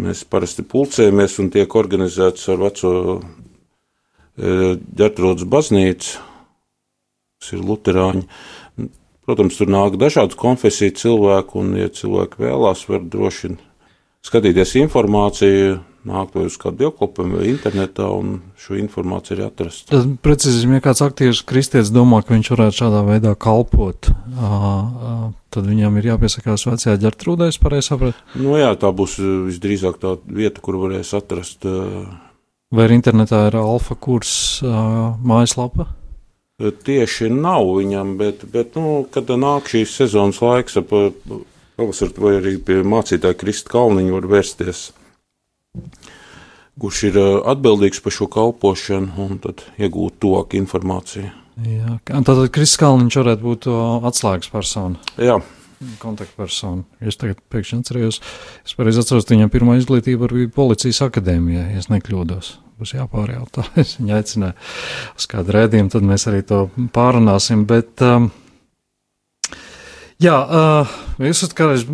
[0.04, 2.94] Mēs parasti pulcējamies un tiek organizēts ar veco
[4.38, 6.20] ģertrūdas baznīcu,
[7.42, 8.26] kas ir luterāņi.
[9.24, 13.54] Protams, tur nāk dažādas konfesiju cilvēku, un, ja cilvēki vēlās, var droši
[14.28, 19.86] skatīties informāciju, nākt vai uz kādu dievkalpojumu vai internetā, un šo informāciju arī atrast.
[19.92, 24.12] Tad, precīzi, ja kāds aktīvs kristietis domā, ka viņš varētu šādā veidā kalpot,
[25.54, 28.20] tad viņam ir jāpiesakās vecajā ģertrūdē, es pareizi sapratu?
[28.36, 31.64] Nu jā, tā būs visdrīzāk tā vieta, kur varēs atrast
[32.74, 34.34] Vai internetā ir alfa kurs
[34.66, 35.92] uh, mājaslapa?
[36.58, 40.94] Tieši nav viņam, bet, bet nu, kad nāk šīs sezonas laiks, ap
[41.78, 44.84] pavasaru vai arī pie mācītāja Krista Kalniņa var vērsties,
[46.82, 51.30] kurš ir atbildīgs par šo kalpošanu un tad iegūt tuvāk informāciju.
[51.70, 53.70] Jā, tātad Kristis Kalniņš varētu būt
[54.10, 55.02] atslēgas persona.
[55.22, 55.42] Jā
[56.00, 56.86] kontaktpersonu.
[57.04, 58.20] Es tagad pēkšņi atceros,
[58.64, 62.54] es pareizi atceros, viņam pirmā izglītība bija policijas akadēmijā, ja es nekļūdos.
[62.80, 63.66] Būs jāpārjautā.
[63.82, 64.56] Es viņu aicināju
[65.18, 66.64] uz kādu rēdījumu, tad mēs arī to
[66.96, 67.66] pārunāsim.
[67.70, 68.30] Bet, um,
[70.24, 70.98] jā, uh,
[71.30, 71.86] esat kādreiz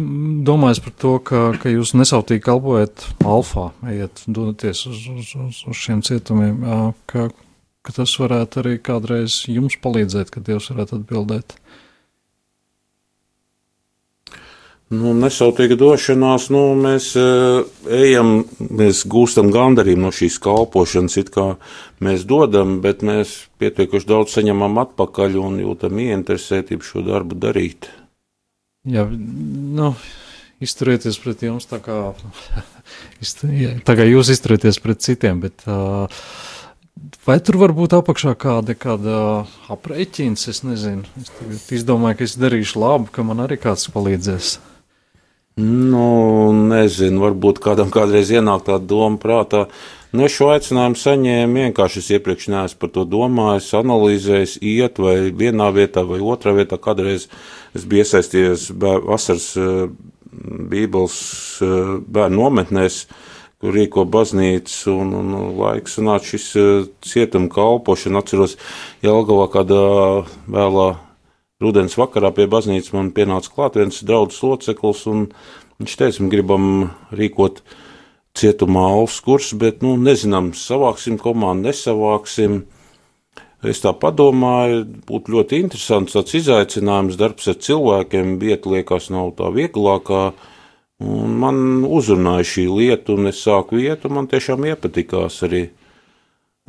[0.47, 5.83] domājis par to, ka, ka jūs nesautīgi kalpojat alfā, ejiet, dodaties uz, uz, uz, uz
[5.83, 7.29] šiem cietumiem, uh, ka,
[7.85, 11.59] ka tas varētu arī kādreiz jums palīdzēt, ka Dievs varētu atbildēt.
[14.89, 17.59] Nu, nesautīga došanās, nu, mēs uh,
[17.93, 21.43] ejam, mēs gūstam gandarījumu no šīs kalpošanas, it kā
[22.01, 27.85] mēs dodam, bet mēs pietiekuši daudz saņemam atpakaļ un jūtam ieinteresētību šo darbu darīt.
[28.89, 29.91] Jā, nu,
[30.57, 31.97] izturieties pret jums tā kā,
[33.85, 36.09] tā kā jūs izturieties pret citiem, bet uh,
[37.29, 39.19] vai tur var būt apakšā kāda, kāda
[39.69, 44.55] aprēķins, es nezinu, es izdomāju, ka es darīšu labu, ka man arī kāds palīdzēs.
[45.59, 49.65] Nu, nezinu, varbūt kādam kādreiz ienāk tāda doma prātā.
[50.13, 52.03] Nu, es šo aicinājumu saņēmu vienkārši.
[52.03, 56.79] Es iepriekš neesmu par to domājis, analīzējis, iet vai vienā vietā vai otrā vietā.
[56.81, 57.27] Kādreiz
[57.75, 59.51] es biju iesaistījies vasaras
[60.69, 61.19] Bībeles
[62.07, 63.03] bērnu nometnēs,
[63.59, 66.47] kur rīko baznīcas un, un laiks sanāca šis
[67.03, 68.23] cietuma kalpošana.
[68.23, 68.55] Atceros,
[69.03, 69.83] Jelgavā kādā
[70.47, 70.89] vēlā
[71.59, 75.25] Rudens vakarā pie baznīcas man pienāca klāt viens draugs loceklis, un
[75.81, 76.67] viņš teica, mēs gribam
[77.11, 77.59] rīkot
[78.39, 82.61] cietumā alus kursus, bet, nu, nezinām, savāksim komandu, nesavāksim.
[83.67, 89.51] Es tā padomāju, būtu ļoti interesants tāds izaicinājums, darbs ar cilvēkiem, vieta liekas nav tā
[89.51, 90.23] vieglākā,
[91.03, 95.65] un man uzrunāja šī lieta, un es sāku vietu, man tiešām iepatikās arī.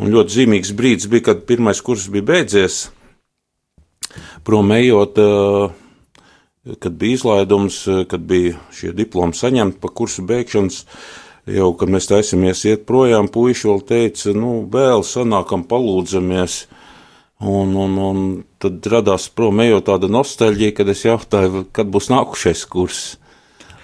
[0.03, 2.89] Un ļoti zīmīgs brīdis bija, kad pirmais kurs bija beidzies,
[4.43, 5.69] prom ejot, eh,
[6.79, 10.85] kad bija izlaidums, eh, kad bija šie diplomi saņemti pa kursu beigšanas,
[11.47, 16.67] jau, kad mēs taisamies iet projām, puiši vēl teica, nu, vēl sanākam palūdzamies.
[17.41, 22.67] Un, un, un tad radās prom ejot tāda nostalģija, kad es jautāju, kad būs nākušais
[22.69, 23.17] kurs.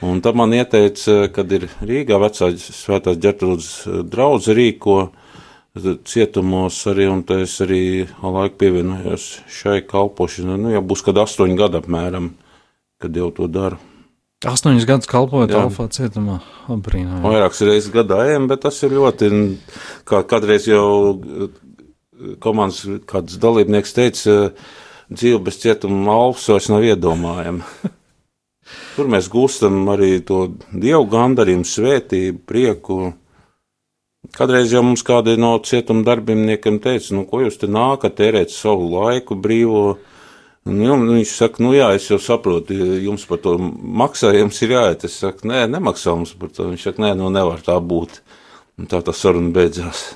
[0.04, 3.70] Un tad man ieteica, kad ir Rīgā vecā svētās ģertrūdas
[4.12, 5.06] draudze rīko
[6.08, 10.56] cietumos arī, un tā es arī laiku pievienojos šai kalpošanai.
[10.60, 12.30] Nu, jau būs kad astoņi gadi apmēram,
[13.02, 13.80] kad jau to daru.
[14.46, 15.62] Astoņus gadus kalpojot Jā.
[15.64, 16.40] Alfā cietumā.
[16.68, 17.22] Brīnā.
[17.24, 19.30] Vairākas reizes gadā ejam, bet tas ir ļoti,
[20.08, 21.46] kā kādreiz jau eh,
[22.44, 24.36] komandas kāds dalībnieks teica,
[25.08, 27.64] dzīve bez cietuma alfas vairs nav iedomājama.
[28.96, 33.00] Tur mēs gūstam arī to dievu gandarījumu, svētību, prieku.
[34.36, 38.90] Kādreiz jau mums kādi no cietuma darbiniekiem teica, nu, ko jūs te nākat, tērēt savu
[38.92, 39.86] laiku brīvo.
[40.66, 45.06] Un, nu, viņš saka, nu jā, es jau saprotu, jums par to maksājums ir jāiet.
[45.08, 46.68] Es saku, nē, nemaksā mums par to.
[46.74, 48.20] Viņš saka, nē, nu nevar tā būt.
[48.76, 50.10] Un tā tā saruna beidzās.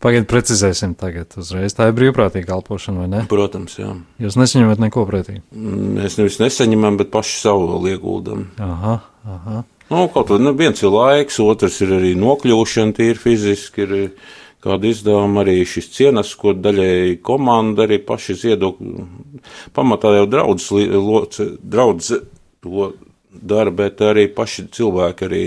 [0.00, 1.74] Pagaidiet, precizēsim tagad uzreiz.
[1.76, 3.22] Tā ir brīvprātīga kalpošana, vai ne?
[3.28, 3.90] Protams, jā.
[4.22, 5.40] Jūs nesaņemat neko pretī.
[5.52, 8.46] Mēs nevis nesaņemam, bet paši savu vēl ieguldam.
[8.62, 9.64] Aha, aha.
[9.86, 13.86] Nu, kaut kā nu, viens ir laiks, otrs ir arī nokļūšana, tīri fiziski.
[13.86, 14.10] Ir
[14.66, 18.80] kāda izdevuma arī šis cienas, ko daļēji komanda arī paši ziedok.
[19.76, 20.70] Pamatā jau draudz,
[21.62, 22.12] draudz
[22.66, 22.92] to
[23.30, 25.42] dara, bet arī paši cilvēki arī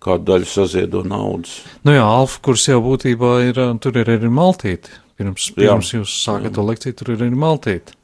[0.00, 1.58] kādu daļu saziedo naudas.
[1.84, 4.94] Nu jā, Alfa kurs jau būtībā ir, ā, tur ir arī maltīti.
[5.20, 7.96] Pirms, pirms jūs sākat to lekciju, tur ir arī maltīti.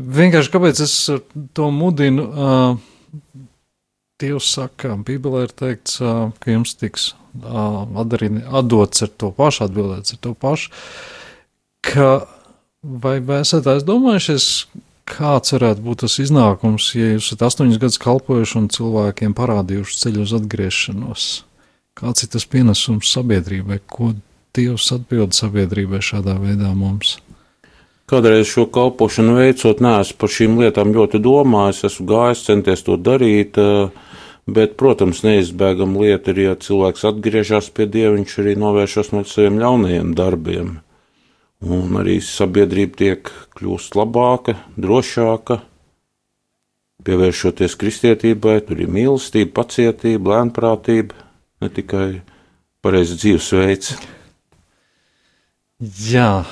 [0.00, 0.94] Vienkārši kāpēc es
[1.56, 2.24] to mudinu?
[2.30, 3.42] Uh,
[4.20, 7.10] Dievs saka, Bībelē ir teikts, uh, ka jums tiks
[7.40, 10.70] uh, atdarīt, atdots ar to pašu, atbildēts ar to pašu.
[11.86, 12.10] Ka
[12.82, 14.48] vai, esat aizdomājušies,
[15.10, 20.26] kāds varētu būt tas iznākums, ja jūs esat astoņus gadus kalpojuši un cilvēkiem parādījuši ceļu
[20.26, 21.30] uz atgriešanos?
[21.98, 24.14] Kāds ir tas pienesums sabiedrībai, ko
[24.56, 27.18] Dievs atbild sabiedrībai šādā veidā mums?
[28.10, 33.58] Kādreiz šo kalpošanu veicot, neesmu par šīm lietām ļoti domājis, esmu gājis, centies to darīt,
[33.60, 34.08] eh,
[34.56, 39.58] bet, protams, neizbēgama lieta ir, ja cilvēks atgriežas pie Dieva, viņš arī novēršas no saviem
[39.62, 40.78] ļaunajiem darbiem.
[41.60, 45.60] Un arī sabiedrība tiek kļūst labāka, drošāka,
[47.04, 51.28] pievēršoties kristietībai, tur ir mīlestība, pacietība, lēnprātība,
[51.60, 52.06] ne tikai
[52.84, 53.94] pareizs dzīvesveids.
[56.10, 56.44] Jā,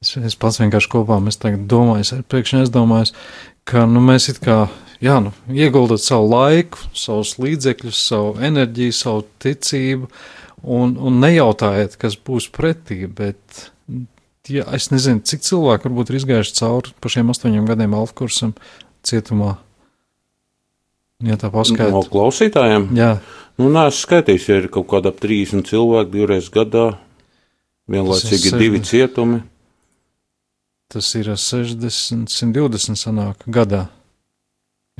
[0.00, 3.14] es, es pats vienkārši kopā domājam, es pēkšņi aizdomājos,
[3.68, 4.62] ka nu, mēs it kā
[5.04, 10.10] jā, nu, ieguldot savu laiku, savus līdzekļus, savu enerģiju, savu ticību
[10.62, 13.70] un, un nejautājiet, kas būs pretī, bet
[14.50, 18.54] ja, es nezinu, cik cilvēki varbūt ir izgājuši cauri pa šiem astoņiem gadiem alfa kursam
[19.06, 19.56] cietumā.
[21.20, 22.00] Ja tā No paskaidro.
[22.08, 22.90] klausītājiem?
[22.96, 23.14] Jā,
[23.60, 26.94] Nu, nē, es skaitījos, ja ir kaut kāda ap 30 cilvēku divreiz gadā,
[27.92, 29.42] vienlaicīgi divi cietumi.
[30.88, 33.82] tas ir 60, 120 sanāk gadā.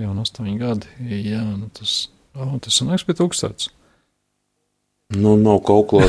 [0.01, 0.89] Jā, un 8 gadi.
[1.05, 3.69] Jā, nu tas, oh, tas sanāks pie tūkstots.
[5.11, 5.59] Nu, nav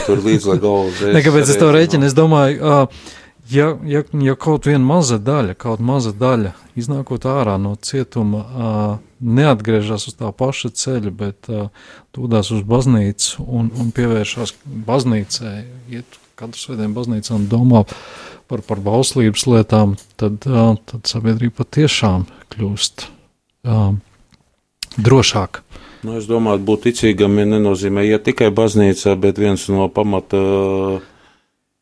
[0.05, 1.01] tur līdz lai galvas.
[1.15, 2.05] Ne, kāpēc es to rēķinu?
[2.07, 2.75] Es domāju, ā,
[3.51, 8.73] ja, ja, ja kaut viena maza daļa, kaut maza daļa iznākot ārā no cietuma, ā,
[9.19, 11.67] neatgriežas uz tā paša ceļa, bet ā,
[12.15, 14.53] dodas uz baznīcu un, un pievēršās
[14.87, 15.55] baznīcai,
[15.97, 17.81] iet katru svētdienu baznīcā un domā
[18.47, 23.09] par, par bauslības lietām, tad, ā, tad sabiedrība patiešām kļūst
[23.65, 23.93] ā,
[24.97, 25.63] drošāka.
[26.01, 31.03] Nu, es domāju, būt ticīgam ja nenozīmē iet tikai baznīcā, bet viens no pamata uh,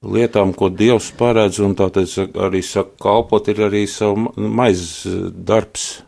[0.04, 5.30] lietām, ko Dievs paredz, un tātad arī saka, kalpot ir arī savu ma- maizes uh,
[5.32, 6.02] darbs.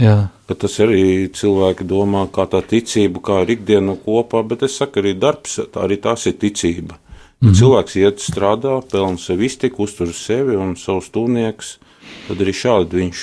[0.00, 4.78] Jā, Ka tas arī cilvēki domā, kā tā ticība, kā ir ikdiena kopā, bet es
[4.80, 6.96] saku, arī darbs, tā arī tas ir ticība.
[7.40, 11.74] Kad cilvēks iet strādā, pelna sev iztiku, uztur sevi un savus tūniekus,
[12.26, 13.22] tad arī šādi viņš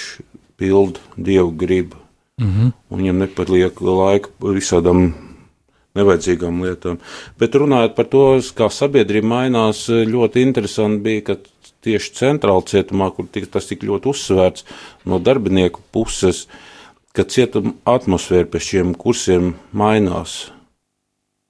[0.57, 2.03] pild dievu gribu.
[2.45, 2.73] mhm.
[2.89, 5.13] un viņam nepaliek laika visādām
[5.97, 6.99] nevajadzīgām lietām.
[7.39, 8.23] Bet runājot par to,
[8.57, 11.37] kā sabiedrība mainās, ļoti interesanti bija, ka
[11.85, 14.67] tieši centrāla cietumā, kur tika, tas tik ļoti uzsvērts
[15.09, 16.45] no darbinieku puses,
[17.15, 20.51] ka cietuma atmosfēra pēc šiem kursiem mainās.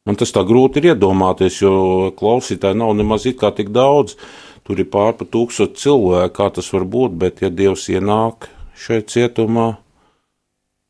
[0.07, 4.15] Man tas tā grūti ir iedomāties, jo klausītāji nav nemaz tik daudz.
[4.63, 9.67] Tur ir pārpa tūkstoši cilvēku, kā tas var būt, bet ja Dievs ienāk šeit cietumā,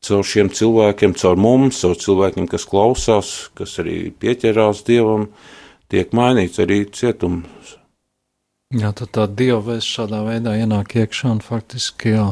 [0.05, 5.27] caur šiem cilvēkiem, caur mums, caur cilvēkiem, kas klausās, kas arī pieķerās dievam,
[5.91, 7.77] tiek mainīts arī cietums.
[8.75, 12.27] jā tad tā dieva vēsts šādā veidā ienāk iekšā un faktiski jā.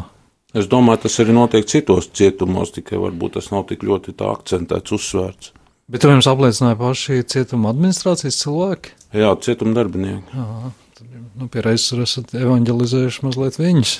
[0.55, 4.93] Es domāju, tas arī notiek citos cietumos, tikai varbūt tas nav tik ļoti tā akcentēts,
[4.95, 5.51] uzsvērts.
[5.91, 8.93] Bet to jums apliecināja paši cietuma administrācijas cilvēki?
[9.19, 10.33] Jā, cietuma darbinieki.
[10.33, 13.97] Jā, tad, nu, pie reizes esat evanģelizējuši mazliet viņus.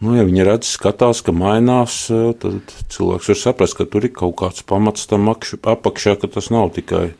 [0.00, 4.14] Nu, ja viņi redz, skatās, ka mainās, eh, tad cilvēks var saprast, ka tur ir
[4.16, 7.10] kaut kāds pamats tam akš- apakšā, ka tas nav tikai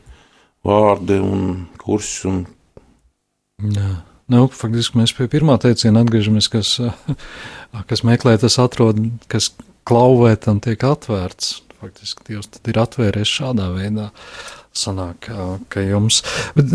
[0.65, 2.25] vārdi un kursi.
[2.31, 2.39] Un...
[3.61, 4.01] Jā.
[4.31, 6.77] Nu, faktiski mēs pie pirmā teiciena atgriežamies, kas,
[7.89, 8.97] kas meklē, tas atrod,
[9.29, 9.51] kas
[9.85, 11.59] klauvē, tam tiek atvērts.
[11.81, 14.09] Faktiski Dievs ir atvērties šādā veidā.
[14.77, 16.21] Sanāk, ā, ka jums.
[16.55, 16.71] Bet,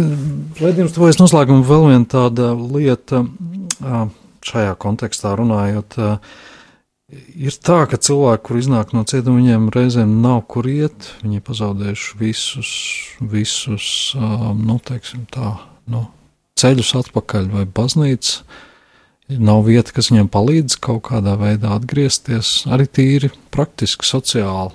[0.60, 3.22] Raidījums tuvojas noslēgumam vēl viena tāda lieta
[3.80, 4.02] ā,
[4.50, 5.98] šajā kontekstā runājot.
[5.98, 6.12] ā,
[7.38, 11.12] Ir tā, ka cilvēki, kur iznāk no cietuma, viņiem reizēm nav kur iet.
[11.22, 12.70] Viņi ir pazaudējuši visus,
[13.22, 15.52] visus ā, nu, teiksim tā,
[15.86, 16.08] nu,
[16.58, 18.42] ceļus atpakaļ vai baznīca.
[19.38, 24.74] Nav vieta, kas viņiem palīdz kaut kādā veidā atgriezties, arī tīri praktiski, sociāli.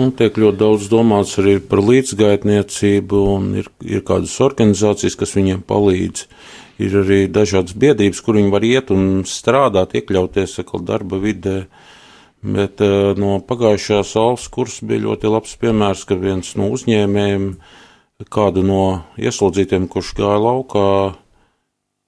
[0.00, 5.60] Un tiek ļoti daudz domāts arī par līdzgaitniecību, un ir, ir kādas organizācijas, kas viņiem
[5.68, 6.24] palīdz.
[6.82, 11.64] Ir arī dažādas biedrības, kur viņi var iet un strādāt, iekļauties atkal darba vidē.
[12.44, 17.52] Bet uh, no pagājušās alus kursa bija ļoti labs piemērs, ka viens no uzņēmējiem
[18.34, 18.82] kādu no
[19.20, 20.88] ieslodzītiem, kurš gāja laukā,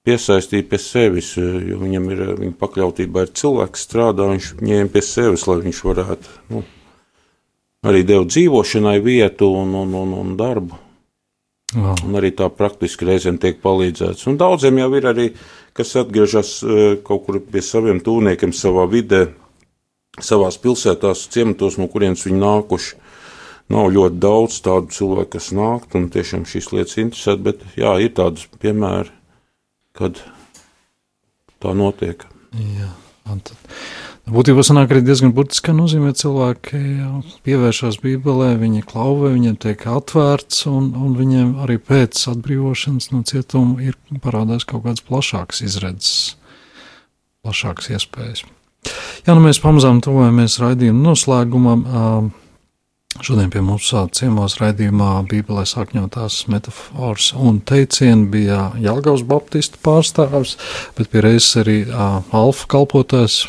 [0.07, 5.47] piesaistīja pie sevis, jo viņam ir viņa pakļautībā ir cilvēks strādā, viņš ņēma pie sevis,
[5.51, 6.63] lai viņš varētu nu,
[7.87, 10.79] arī deva dzīvošanai vietu un, un, un, un darbu.
[11.75, 11.97] Wow.
[12.07, 14.29] Un arī tā praktiski reizēm tiek palīdzēts.
[14.31, 15.25] Un daudziem jau ir arī,
[15.75, 19.25] kas atgriežas eh, kaut kur pie saviem tūniekiem savā vidē,
[20.23, 23.03] savās pilsētās, ciematos, no kurienes viņi nākuši.
[23.75, 28.13] Nav ļoti daudz tādu cilvēku, kas nāk, un tiešām šīs lietas interesē, bet jā, ir
[28.15, 29.11] tādas piemēri,
[29.99, 30.23] kad
[31.59, 32.23] tā notiek.
[32.55, 32.93] Jā,
[33.27, 33.75] un tad.
[34.27, 36.79] Būtībā sanāk arī diezgan būtiski, ka nozīmē cilvēki
[37.47, 43.79] pievēršās Bībelē, viņi klauvē, viņiem tiek atvērts, un, un viņiem arī pēc atbrīvošanas no cietuma
[43.87, 46.35] ir parādās kaut kāds plašāks izredzes,
[47.47, 48.43] plašāks iespējas.
[49.23, 51.87] Jā, nu mēs pamazām tuvojamies raidījuma noslēgumam.
[53.23, 60.59] Šodien pie mums ciemos raidījumā Bībelē sakņotās metafors un teicieni bija Jelgavas Baptistu pārstāvs,
[60.99, 63.45] bet pie reizes arī Alfa kalpotājs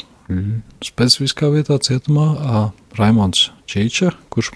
[0.83, 2.63] specifiskā vietā cietumā ā,
[2.97, 4.53] Raimons Čīča, kurš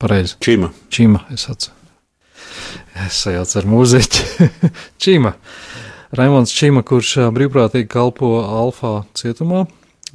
[0.00, 0.72] pareizi Čima.
[0.90, 1.76] Čīma, es atceru.
[3.06, 4.48] Es sajaucu ar mūziķi.
[5.02, 5.34] Čīma.
[6.16, 9.66] Raimons Čīma, kurš brīvprātīgi kalpo Alfā cietumā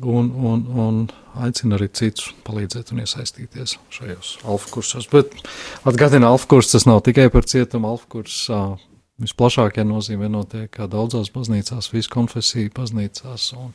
[0.04, 0.98] un, un, un
[1.40, 5.08] aicina arī citus palīdzēt un iesaistīties šajos alfa kursos.
[5.12, 5.34] Bet
[5.88, 8.62] atgādina, alfa kurs tas nav tikai par cietumu, alfa kurs ā,
[9.22, 13.72] visplašākajā nozīmē notiek ā, daudzās baznīcās, visu konfesiju baznīcās un,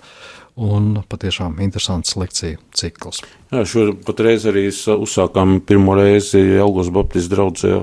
[0.61, 3.23] un patiešām interesants lekciju cikls.
[3.53, 7.75] Jā, šodien patreiz arī uzsākām pirmo reizi Elgos Baptistu draudzē,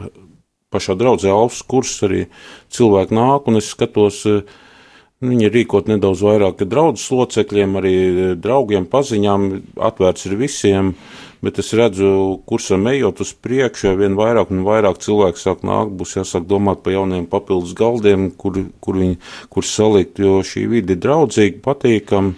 [0.73, 2.27] pašā draudzē Alfas kurs arī
[2.73, 4.43] cilvēki nāk, un es skatos, eh,
[5.25, 7.95] viņi rīkot nedaudz vairāk draudzes locekļiem, arī
[8.37, 9.47] draugiem, paziņām,
[9.81, 10.93] atvērts ir visiem,
[11.45, 12.09] bet es redzu,
[12.49, 16.83] kursam ejot uz priekšu, jo vien vairāk un vairāk cilvēku sāk nākt, būs jāsāk domāt
[16.85, 19.19] par jauniem papildus galdiem, kur, kur viņi,
[19.53, 22.33] kur salikt, jo šī vide ir draudzīga, patīkama,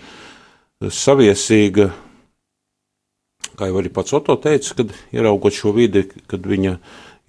[0.80, 1.90] saviesīga,
[3.60, 6.78] kā jau arī pats Oto teica, kad ieraugot šo vidi, kad viņa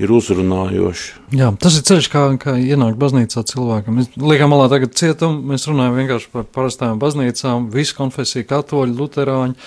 [0.01, 1.21] ir uzrunājoša.
[1.37, 4.01] Jā, tas ir ceļš, kā, kā ienākt baznīcā cilvēkam.
[4.01, 9.59] Mēs liekam malā tagad cietumu, mēs runājam vienkārši par parastām baznīcām, visu konfesiju, katoļu, luterāņu,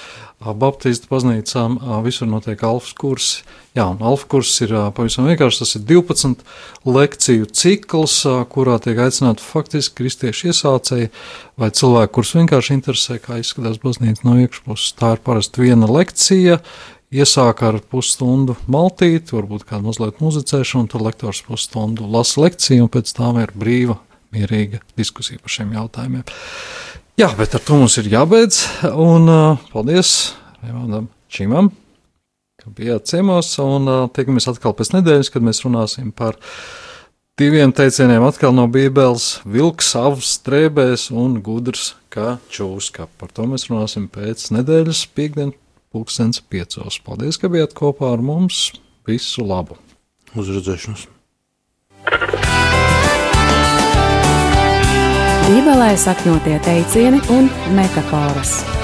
[0.60, 3.44] baptistu baznīcām, visur notiek alfas kursi.
[3.74, 6.44] Jā, un alfa kurs ir pavisam vienkārši, tas ir 12
[6.86, 8.20] lekciju cikls,
[8.54, 11.10] kurā tiek aicināti faktiski kristieši iesācēji
[11.58, 14.94] vai cilvēki, kurus vienkārši interesē, kā izskatās baznīca no iekšpuses.
[15.00, 16.60] Tā ir parasti viena lekcija,
[17.14, 23.12] Iesāk ar pusstundu maltīti, varbūt kādu mazliet muzicēšanu, tad lektors pusstundu lasa lekciju, un pēc
[23.14, 24.00] tam ir brīva,
[24.34, 26.26] mierīga diskusija par šiem jautājumiem.
[27.22, 28.64] Jā, bet ar to mums ir jābeidz,
[28.98, 30.34] un uh, paldies
[30.64, 31.70] Raimondam Čimam,
[32.58, 36.42] ka bijāt ciemos, un uh, tiekamies atkal pēc nedēļas, kad mēs runāsim par
[37.38, 43.06] diviem teicieniem atkal no Bībeles- vilks, avs, strēbēs un gudrs kā čūska.
[43.22, 45.54] Par to mēs runāsim pēc nedēļas piekdien
[45.94, 47.00] pulkstens piecos.
[47.06, 48.72] Paldies, ka bijāt kopā ar mums.
[49.08, 49.78] Visu labu!
[50.34, 51.08] Uz redzēšanos!
[55.44, 58.83] Bībelē sakņotie teicieni un metafāras.